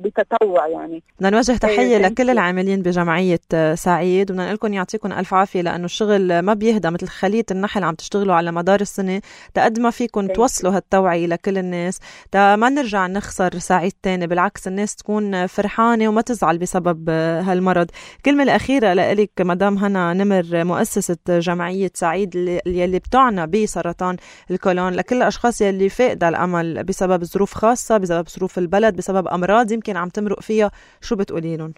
بتطوع 0.00 0.68
يعني 0.68 1.02
بدنا 1.18 1.30
نوجه 1.30 1.52
تحية 1.52 1.98
thank 1.98 2.10
لكل. 2.10 2.30
العاملين 2.30 2.82
بجمعية 2.82 3.40
آه، 3.54 3.74
سعيد 3.74 4.30
وبدنا 4.30 4.42
نقول 4.44 4.54
لكم 4.54 4.72
يعطيكم 4.74 5.12
ألف 5.12 5.34
عافية 5.34 5.60
لأنه 5.60 5.84
الشغل 5.84 6.38
ما 6.38 6.54
بيهدى 6.54 6.90
مثل 6.90 7.06
خلية 7.08 7.44
النحل 7.50 7.84
عم 7.84 7.94
تشتغلوا 7.94 8.34
على 8.34 8.52
مدار 8.52 8.80
السنة 8.80 9.20
تقد 9.54 9.78
ما 9.80 9.90
فيكم. 9.90 10.26
توصلوا 10.26 10.76
هالتوعية 10.76 11.26
لكل 11.26 11.58
الناس 11.58 12.00
تا 12.32 12.56
ما 12.56 12.68
نرجع 12.68 13.06
نخسر 13.06 13.58
سعيد 13.58 13.92
تاني 14.02 14.26
بالعكس 14.26 14.68
الناس 14.68 14.96
تكون 14.96 15.46
فرحانة 15.46 16.08
وما 16.08 16.20
تزعل 16.20 16.58
بسبب 16.58 17.06
آه، 17.08 17.40
هالمرض 17.40 17.90
كلمة 18.24 18.42
الأخيرة 18.42 18.92
لإلك 18.92 19.30
مدام 19.40 19.78
هنا 19.78 20.12
نمر 20.12 20.44
مؤسسة 20.64 21.16
جمعية 21.28 21.90
سعيد 21.94 22.36
اللي- 22.36 22.60
يلي 22.74 22.98
بتعنى 22.98 23.46
بسرطان 23.46 24.16
الكولون 24.50 24.92
لكل 24.92 25.16
الأشخاص 25.16 25.60
يلي 25.60 25.88
فاقدة 25.88 26.28
الأمل 26.28 26.84
بسبب 26.84 27.24
ظروف 27.24 27.54
خاصة 27.54 27.98
بسبب 27.98 28.28
ظروف 28.28 28.58
البلد 28.58 28.96
بسبب 28.96 29.28
أمراض 29.28 29.72
يمكن 29.72 29.96
عم 29.96 30.08
تمرق 30.08 30.40
فيها. 30.40 30.70
شو 31.00 31.16
بتقولي 31.16 31.56
لهم؟ 31.56 31.74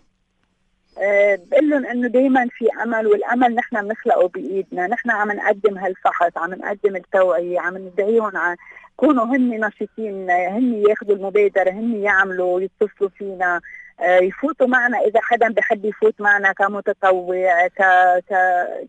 أه 0.98 1.38
بقول 1.50 1.70
لهم 1.70 1.86
إنه 1.86 2.08
دائما 2.08 2.48
في 2.58 2.66
أمل 2.82 3.06
والأمل 3.06 3.54
نحن 3.54 3.82
بنخلقه 3.82 4.28
بإيدنا، 4.28 4.86
نحن 4.86 5.10
عم 5.10 5.32
نقدم 5.32 5.78
هالفحص، 5.78 6.32
عم 6.36 6.54
نقدم 6.54 6.96
التوعية، 6.96 7.60
عم 7.60 7.78
ندعيهم 7.78 8.36
على 8.36 8.56
كونوا 8.96 9.24
هن 9.24 9.66
نشيطين، 9.66 10.30
هن 10.30 10.84
ياخذوا 10.88 11.16
المبادرة، 11.16 11.70
هن 11.70 11.96
يعملوا 11.96 12.60
يتصلوا 12.60 13.10
فينا، 13.18 13.60
يفوتوا 14.02 14.66
معنا 14.66 14.98
إذا 14.98 15.20
حدا 15.22 15.48
بحب 15.48 15.84
يفوت 15.84 16.20
معنا 16.20 16.52
كمتطوع 16.52 17.66
ك 17.66 17.82
ك 18.30 18.34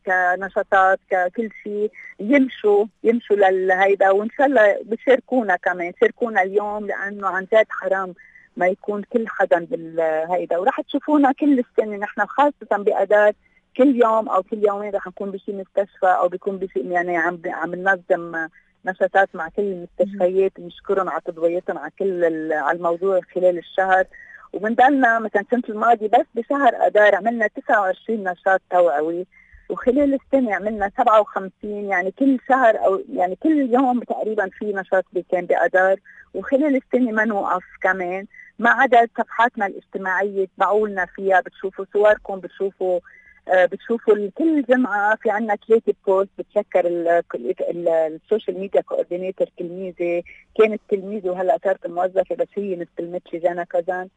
كنشاطات 0.06 1.00
ككل 1.10 1.50
شيء 1.63 1.91
يمشوا 2.20 2.86
يمشوا 3.04 3.36
لهيدا 3.36 4.10
وإن 4.10 4.30
شاء 4.38 4.48
الله 4.48 4.78
بشاركونا 4.84 5.56
كمان، 5.56 5.93
شاركونا 6.02 6.41
اليوم 6.41 6.88
لأنه 6.88 7.28
عن 7.28 7.43
جد 7.54 7.65
حرام 7.70 8.13
ما 8.58 8.67
يكون 8.67 9.04
كل 9.04 9.26
حدا 9.28 9.65
بالهيدا 9.65 10.58
وراح 10.58 10.82
تشوفونا 10.82 11.32
كل 11.32 11.60
السنة 11.60 11.98
نحن 11.98 12.26
خاصة 12.26 12.84
بأداة 12.84 13.34
كل 13.78 13.96
يوم 14.04 14.30
أو 14.30 14.43
كل 14.43 14.65
يومين 14.67 14.96
رح 14.96 15.08
نكون 15.08 15.32
بشي 15.32 15.52
مستشفى 15.54 16.08
أو 16.08 16.28
بيكون 16.28 16.58
بشي 16.58 16.80
يعني 16.80 17.17
عم 17.17 17.41
عم 17.46 17.76
ننظم 17.76 18.48
نشاطات 18.86 19.30
مع 19.36 19.50
كل 19.50 19.62
المستشفيات. 19.62 20.52
بنشكرهم 20.58 21.10
على 21.10 21.22
تضويتهم 21.26 21.78
على 21.78 21.91
كل 22.00 22.24
على 22.54 22.78
الموضوع 22.78 23.22
خلال 23.36 23.58
الشهر. 23.58 24.06
وبنضلنا 24.54 25.20
مثلا 25.20 25.42
السنة 25.42 25.64
الماضيه 25.70 26.08
بس 26.08 26.26
بشهر 26.36 26.76
اذار 26.88 27.16
عملنا 27.16 27.48
29 27.48 28.24
نشاط 28.24 28.62
توعوي 28.72 29.26
وخلال 29.70 30.14
السنة 30.14 30.56
عملنا 30.56 30.92
57 30.98 31.72
يعني 31.72 32.12
كل 32.12 32.40
شهر 32.50 32.86
أو 32.86 33.02
يعني 33.14 33.36
كل 33.36 33.74
يوم 33.74 34.00
تقريبا 34.00 34.50
في 34.60 34.74
نشاط 34.74 35.06
كان 35.32 35.46
باذار 35.46 36.00
وخلال 36.34 36.76
السنة 36.76 37.12
ما 37.12 37.26
نوقف 37.26 37.64
كمان. 37.82 38.26
ما 38.60 38.70
عدا 38.70 39.08
صفحاتنا 39.18 39.66
الاجتماعية 39.66 40.48
تبعوا 40.58 40.88
لنا 40.88 41.06
فيها 41.06 41.42
بتشوفوا 41.42 41.86
صوركم 41.94 42.40
بتشوفوا 42.40 43.00
آه، 43.48 43.66
بتشوفوا 43.66 44.30
كل 44.36 44.64
جمعة 44.70 45.16
في 45.16 45.30
عنا 45.30 45.56
ثلاثة 45.68 45.94
post 46.08 46.30
بتشكر 46.38 46.88
ال- 46.88 47.24
ال- 47.36 47.88
ال 47.90 48.00
social 48.00 48.60
media 48.60 48.82
coordinator 48.82 49.48
تلميذة 49.58 50.24
كانت 50.58 50.82
تلميذة 50.90 51.30
وهلأ 51.30 51.58
صارت 51.64 51.88
موظفه 51.88 52.36
بس 52.36 52.48
هي 52.56 52.76
مثل 52.76 53.20
لي 53.34 53.40
جانا 53.40 53.64
كازان. 53.64 54.08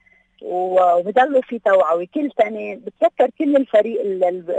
وبضلوا 0.42 1.40
في 1.42 1.58
توعوي 1.58 2.06
كل 2.06 2.30
سنة 2.42 2.74
بتشكر 2.74 3.30
كل 3.38 3.56
الفريق 3.56 4.00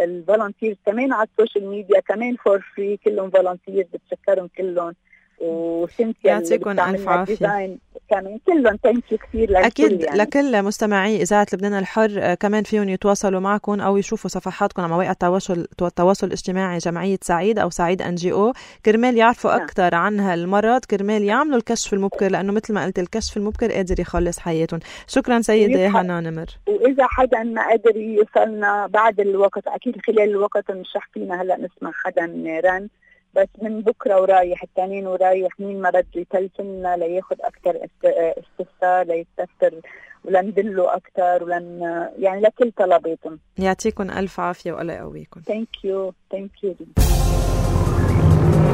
ال 0.03 0.10
volunteers 0.10 0.75
كمان 0.85 1.13
على 1.13 1.27
ال 1.31 1.36
social 1.36 1.67
media 1.67 1.99
كمان 1.99 2.35
for 2.35 2.65
free 2.75 2.97
كلهم 2.97 3.29
volunteers 3.29 3.85
بتشكرهم 3.93 4.49
كلهم. 4.57 4.93
وسنتيا 5.39 6.29
يعطيكم 6.29 6.79
ألف 6.79 7.07
عافية. 7.07 7.77
كمان 8.11 8.39
كلهم 8.47 8.77
thank 8.83 9.11
you 9.11 9.17
كثير 9.17 9.49
للكل 9.49 9.55
أكيد 9.65 10.01
يعني. 10.01 10.17
لكل 10.17 10.63
مستمعي 10.63 11.21
إذاعة 11.21 11.47
لبنان 11.53 11.73
الحر 11.73 12.11
آه، 12.17 12.33
كمان 12.33 12.63
فيهم 12.63 12.89
يتواصلوا 12.89 13.39
معكم 13.39 13.81
أو 13.81 13.97
يشوفوا 13.97 14.29
صفحاتكم 14.29 14.81
على 14.81 14.91
مواقع 14.91 15.11
التواصل 15.11 15.67
التواصل 15.81 16.27
الاجتماعي 16.27 16.77
جمعية 16.77 17.17
سعيد 17.21 17.59
أو 17.59 17.69
سعيد 17.69 18.01
NGO 18.01 18.53
كرمال 18.85 19.17
يعرفوا 19.17 19.51
نعم. 19.51 19.61
أكثر 19.61 19.95
عن 19.95 20.19
هالمرض 20.19 20.85
كرمال 20.85 21.23
يعملوا 21.23 21.57
الكشف 21.57 21.93
المبكر 21.93 22.31
لأنه 22.31 22.53
مثل 22.53 22.73
ما 22.73 22.85
قلت 22.85 22.99
الكشف 22.99 23.37
المبكر 23.37 23.71
قادر 23.71 23.99
يخلص 23.99 24.39
حياتهم 24.39 24.79
شكرا 25.07 25.41
سيدة 25.41 25.79
ويبحث- 25.79 25.95
هنا 25.95 26.19
نمر 26.19 26.45
وإذا 26.67 27.07
حدا 27.09 27.43
ما 27.43 27.71
قدر 27.71 27.97
يوصلنا 27.97 28.87
بعد 28.87 29.19
الوقت 29.19 29.67
أكيد 29.67 29.95
خلال 30.07 30.29
الوقت 30.29 30.71
مش 30.71 30.95
رح 30.95 31.09
فينا 31.13 31.41
هلأ 31.41 31.55
نسمع 31.57 31.91
حدا 32.05 32.25
رن 32.65 32.87
بس 33.35 33.47
من 33.61 33.81
بكرة 33.81 34.21
ورايح 34.21 34.63
التنين 34.63 35.07
ورايح 35.07 35.59
مين 35.59 35.81
ما 35.81 35.89
بده 35.89 36.05
يتلفنا 36.15 36.97
لياخذ 36.97 37.35
أكثر 37.41 37.79
استفسار 38.05 39.05
ليستفسر 39.05 39.81
ولندله 40.25 40.95
أكثر 40.95 41.43
ولن 41.43 41.81
يعني 42.19 42.41
لكل 42.41 42.71
طلباتهم. 42.71 43.39
يعطيكم 43.57 44.11
ألف 44.11 44.39
عافية 44.39 44.71
والله 44.71 44.93
يقويكم. 44.93 45.41
thank 45.41 45.85
you 45.85 46.13
thank 46.31 46.63
you 46.63 46.75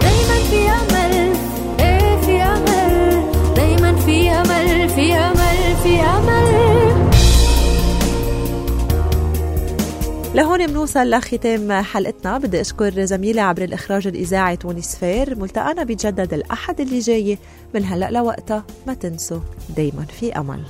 دايما 0.01 0.37
في 0.49 0.69
أمل 0.69 1.33
إيه 1.79 2.17
في 2.21 2.41
أمل؟ 2.41 3.53
دايما 3.55 3.95
في 3.95 4.29
أمل 4.29 4.89
في 4.89 5.13
أمل 5.13 5.75
في 5.83 6.01
أمل. 6.01 6.86
لهون 10.35 10.67
بنوصل 10.67 11.09
لختام 11.09 11.71
حلقتنا. 11.71 12.37
بدي 12.37 12.61
أشكر 12.61 13.05
زميلي 13.05 13.41
عبر 13.41 13.63
الإخراج 13.63 14.07
الإذاعي 14.07 14.57
توني 14.57 14.81
سفير 14.81 15.39
ملتقانا 15.39 15.83
بيتجدد 15.83 16.33
الأحد 16.33 16.81
اللي 16.81 16.99
جاي. 16.99 17.37
من 17.75 17.85
هلأ 17.85 18.11
لوقتها 18.11 18.63
ما 18.87 18.93
تنسوا 18.93 19.39
دايما 19.77 20.05
في 20.19 20.37
أمل. 20.37 20.63